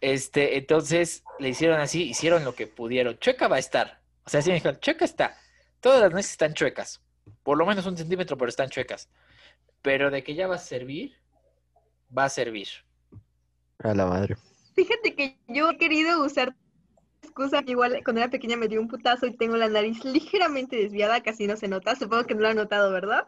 [0.00, 3.18] Este, entonces le hicieron así, hicieron lo que pudieron.
[3.18, 4.00] Chueca va a estar.
[4.24, 5.36] O sea, así me dijeron, chueca está.
[5.80, 7.02] Todas las nueces están chuecas.
[7.42, 9.08] Por lo menos un centímetro, pero están chuecas.
[9.82, 11.16] Pero de que ya va a servir,
[12.16, 12.68] va a servir.
[13.80, 14.36] A la madre.
[14.74, 16.54] Fíjate que yo he querido usar
[17.38, 21.22] excusa, igual cuando era pequeña me dio un putazo y tengo la nariz ligeramente desviada,
[21.22, 21.94] casi no se nota.
[21.94, 23.26] Supongo que no lo han notado, ¿verdad?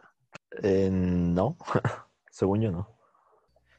[0.63, 1.57] Eh, no,
[2.29, 2.89] según yo no.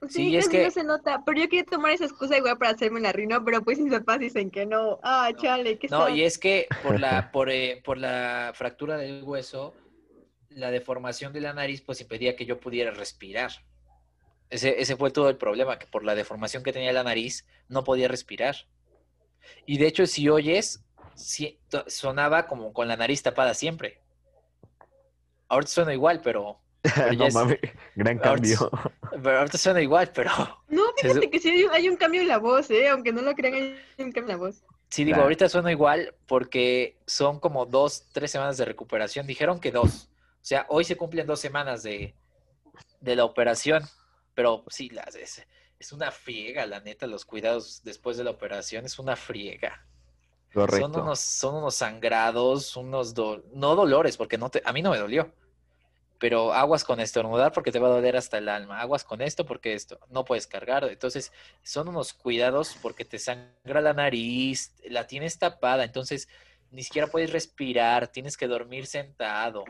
[0.08, 3.00] Sí, es que no se nota, pero yo quería tomar esa excusa igual para hacerme
[3.00, 4.98] la rino, pero pues mis papás dicen que no.
[5.02, 9.22] Ah, chale, que No, y es que por la por, eh, por la fractura del
[9.22, 9.74] hueso
[10.50, 13.52] la deformación de la nariz pues impedía que yo pudiera respirar.
[14.50, 17.84] Ese, ese fue todo el problema, que por la deformación que tenía la nariz no
[17.84, 18.56] podía respirar.
[19.66, 20.84] Y de hecho, si oyes,
[21.86, 24.00] sonaba como con la nariz tapada siempre.
[25.48, 26.58] Ahorita suena igual, pero...
[27.16, 27.58] no mames,
[27.94, 28.70] gran cambio.
[29.22, 30.30] pero ahorita suena igual, pero...
[30.68, 32.88] No, fíjate que sí hay un cambio en la voz, ¿eh?
[32.88, 34.64] Aunque no lo crean, hay un cambio en la voz.
[34.92, 39.26] Sí, digo, ahorita suena igual porque son como dos, tres semanas de recuperación.
[39.26, 40.10] Dijeron que dos.
[40.42, 42.14] O sea, hoy se cumplen dos semanas de,
[43.00, 43.84] la operación,
[44.34, 45.46] pero sí, es,
[45.82, 49.86] es, una friega, la neta, los cuidados después de la operación es una friega.
[50.52, 50.88] Correcto.
[50.88, 53.14] Son unos, son unos sangrados, unos
[53.52, 55.32] no dolores, porque no te, a mí no me dolió.
[56.18, 58.80] Pero aguas con estornudar porque te va a doler hasta el alma.
[58.80, 60.84] Aguas con esto porque esto no puedes cargar.
[60.84, 66.28] Entonces, son unos cuidados porque te sangra la nariz, la tienes tapada, entonces
[66.70, 69.64] ni siquiera puedes respirar, tienes que dormir sentado.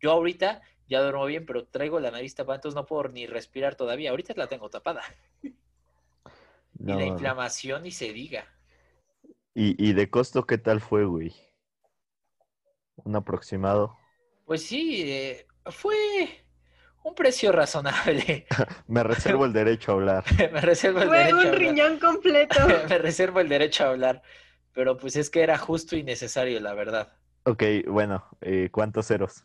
[0.00, 3.74] Yo ahorita ya duermo bien, pero traigo la nariz tapada, entonces no puedo ni respirar
[3.76, 4.10] todavía.
[4.10, 5.02] Ahorita la tengo tapada.
[6.86, 7.06] Y la No.
[7.06, 8.46] inflamación ni se diga.
[9.54, 11.34] ¿Y, y de costo qué tal fue, güey?
[13.06, 13.96] Un aproximado.
[14.44, 16.44] Pues sí, eh, fue
[17.04, 18.46] un precio razonable.
[18.88, 20.24] Me reservo el derecho a hablar.
[20.52, 21.76] Me reservo el Fue derecho a un hablar.
[21.76, 22.60] riñón completo.
[22.88, 24.22] Me reservo el derecho a hablar.
[24.72, 27.16] Pero pues es que era justo y necesario, la verdad.
[27.44, 29.44] Ok, bueno, eh, ¿cuántos ceros?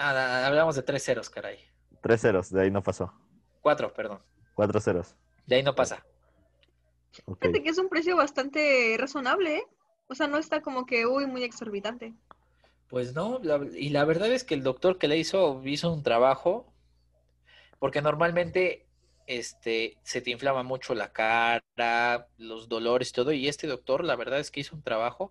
[0.00, 1.58] Nada, hablamos de tres ceros, caray.
[2.00, 3.12] Tres ceros, de ahí no pasó.
[3.60, 4.22] Cuatro, perdón.
[4.54, 5.14] Cuatro ceros.
[5.46, 6.06] De ahí no pasa.
[7.12, 9.62] Fíjate que es un precio bastante razonable, ¿eh?
[10.08, 12.14] O sea, no está como que, uy, muy exorbitante.
[12.88, 16.02] Pues no, la- y la verdad es que el doctor que le hizo hizo un
[16.02, 16.72] trabajo,
[17.78, 18.86] porque normalmente
[19.26, 24.16] este se te inflama mucho la cara, los dolores y todo, y este doctor la
[24.16, 25.30] verdad es que hizo un trabajo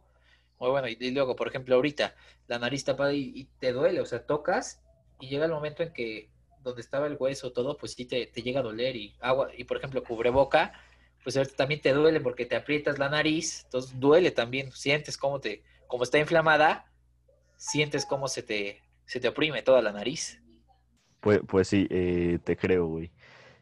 [0.60, 0.88] muy bueno.
[0.88, 2.16] Y, y luego, por ejemplo, ahorita
[2.48, 4.82] la nariz tapada y, y te duele, o sea, tocas
[5.20, 6.30] y llega el momento en que
[6.62, 9.64] donde estaba el hueso todo, pues sí te, te llega a doler y agua, y
[9.64, 10.74] por ejemplo, cubreboca,
[11.24, 15.40] pues ahorita también te duele porque te aprietas la nariz, entonces duele también, sientes cómo
[15.40, 16.92] te, como está inflamada,
[17.56, 20.42] sientes cómo se te, se te oprime toda la nariz.
[21.22, 23.12] Pues, pues sí, eh, te creo, güey.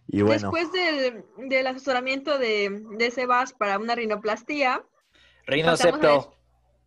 [0.08, 4.84] Y bueno, Después del, del asesoramiento de, de Sebas para una rinoplastía,
[5.46, 6.37] Rinocepto.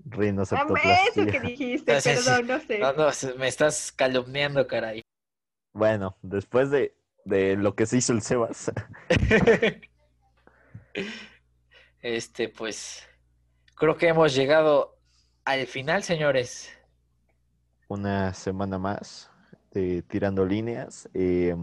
[0.04, 1.04] Rinoceptoplastia.
[1.08, 2.10] eso que dijiste, sí.
[2.10, 2.78] perdón, no sé.
[2.78, 5.02] No, no, me estás calumniando, caray.
[5.72, 8.72] Bueno, después de, de lo que se hizo el Sebas,
[12.02, 13.06] Este, pues,
[13.74, 14.98] creo que hemos llegado
[15.44, 16.70] al final, señores.
[17.88, 19.30] una semana más
[19.72, 21.08] de Tirando Líneas.
[21.14, 21.54] eh,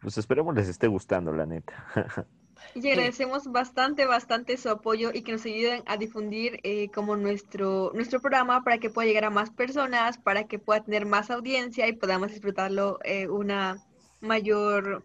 [0.00, 2.26] pues esperemos les esté gustando, la neta.
[2.74, 7.90] Y agradecemos bastante, bastante su apoyo y que nos ayuden a difundir eh, como nuestro,
[7.94, 11.88] nuestro programa para que pueda llegar a más personas, para que pueda tener más audiencia
[11.88, 13.82] y podamos disfrutarlo eh, una
[14.20, 15.04] mayor,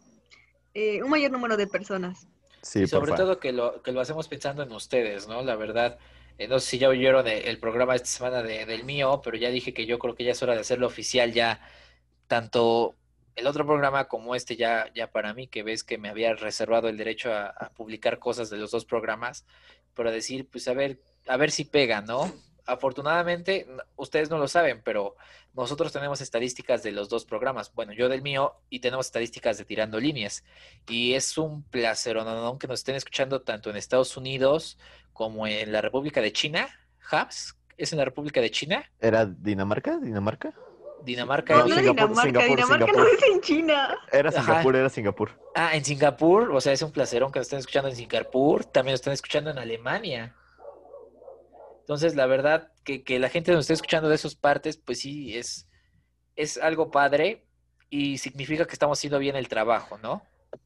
[0.73, 2.27] eh, un mayor número de personas.
[2.61, 5.41] Sí, y sobre todo que lo, que lo hacemos pensando en ustedes, ¿no?
[5.43, 5.99] La verdad,
[6.37, 9.35] eh, no sé si ya oyeron el, el programa esta semana de- del mío, pero
[9.37, 11.59] ya dije que yo creo que ya es hora de hacerlo oficial ya,
[12.27, 12.97] tanto
[13.35, 16.89] el otro programa como este ya, ya para mí, que ves que me había reservado
[16.89, 19.45] el derecho a, publicar cosas de los dos programas,
[19.93, 22.31] para decir, pues a ver, a ver si pega, ¿no?
[22.65, 25.15] Afortunadamente, ustedes no lo saben, pero
[25.53, 27.73] nosotros tenemos estadísticas de los dos programas.
[27.73, 30.43] Bueno, yo del mío y tenemos estadísticas de Tirando Líneas.
[30.87, 32.57] Y es un placer, ¿no?
[32.57, 34.77] que nos estén escuchando tanto en Estados Unidos
[35.11, 36.69] como en la República de China.
[37.11, 37.55] ¿Habs?
[37.77, 38.89] ¿Es en la República de China?
[38.99, 39.97] ¿Era Dinamarca?
[39.97, 40.53] ¿Dinamarca?
[41.03, 41.57] Dinamarca.
[41.57, 42.97] No, Singapur, Dinamarca, Singapur, Dinamarca Singapur.
[42.97, 43.97] no es en China.
[44.11, 44.41] Era Ajá.
[44.41, 45.31] Singapur, era Singapur.
[45.55, 48.93] Ah, en Singapur, o sea, es un placerón que nos estén escuchando en Singapur, también
[48.93, 50.35] nos están escuchando en Alemania.
[51.81, 55.35] Entonces, la verdad, que, que la gente nos esté escuchando de esas partes, pues sí,
[55.35, 55.67] es,
[56.35, 57.45] es algo padre
[57.89, 60.23] y significa que estamos haciendo bien el trabajo, ¿no?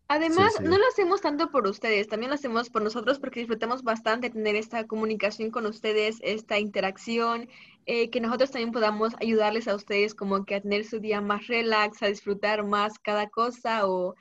[0.08, 0.64] Además, sí.
[0.64, 4.56] no lo hacemos tanto por ustedes, también lo hacemos por nosotros porque disfrutamos bastante tener
[4.56, 7.50] esta comunicación con ustedes, esta interacción,
[7.88, 11.48] eh, que nosotros también podamos ayudarles a ustedes como que a tener su día más
[11.48, 14.16] relax, a disfrutar más cada cosa o,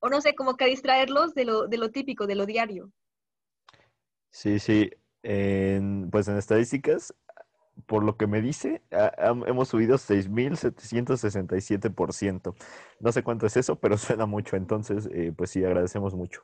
[0.00, 2.92] o no sé, como que a distraerlos de lo, de lo típico, de lo diario.
[4.30, 4.90] Sí, sí.
[5.22, 7.14] En- pues en estadísticas,
[7.86, 12.54] por lo que me dice, ha- ham- hemos subido 6.767%.
[13.00, 14.56] No sé cuánto es eso, pero suena mucho.
[14.56, 16.42] Entonces, eh, pues sí, agradecemos mucho.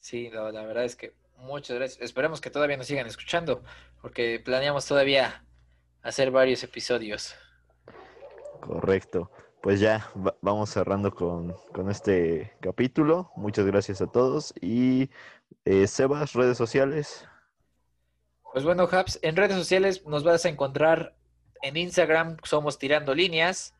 [0.00, 2.02] Sí, no, la verdad es que muchas gracias.
[2.02, 3.62] Esperemos que todavía nos sigan escuchando,
[4.02, 5.44] porque planeamos todavía
[6.02, 7.34] hacer varios episodios.
[8.60, 9.30] Correcto.
[9.62, 13.30] Pues ya va- vamos cerrando con, con este capítulo.
[13.36, 14.54] Muchas gracias a todos.
[14.60, 15.10] Y
[15.64, 17.26] eh, Sebas, redes sociales.
[18.52, 21.14] Pues bueno, Habs, en redes sociales nos vas a encontrar
[21.62, 23.74] en Instagram, somos Tirando Líneas.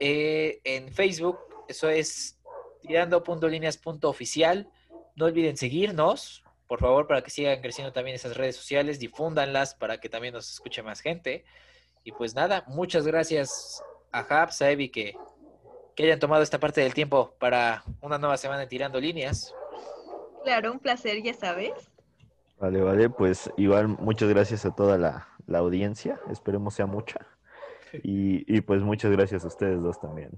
[0.00, 1.38] eh, en Facebook,
[1.68, 2.38] eso es
[2.82, 4.68] tirando.líneas.oficial.
[5.16, 8.98] No olviden seguirnos, por favor, para que sigan creciendo también esas redes sociales.
[8.98, 11.44] Difúndanlas para que también nos escuche más gente.
[12.02, 15.14] Y pues nada, muchas gracias a Habs, a Evi, que,
[15.94, 19.54] que hayan tomado esta parte del tiempo para una nueva semana en Tirando Líneas.
[20.44, 21.72] Claro, un placer, ya sabes.
[22.58, 23.10] Vale, vale.
[23.10, 26.20] Pues igual muchas gracias a toda la, la audiencia.
[26.30, 27.20] Esperemos sea mucha.
[28.02, 30.32] Y, y pues muchas gracias a ustedes dos también.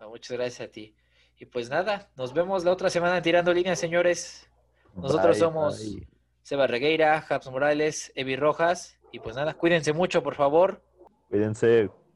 [0.00, 0.96] No, muchas gracias a ti.
[1.36, 4.48] Y pues nada, nos vemos la otra semana en Tirando Líneas, señores.
[4.94, 6.08] Nosotros Bye, somos bye.
[6.42, 8.98] Seba Regueira, Japs Morales, Evi Rojas.
[9.12, 10.82] Y pues nada, cuídense mucho, por favor.
[11.28, 11.90] Cuídense.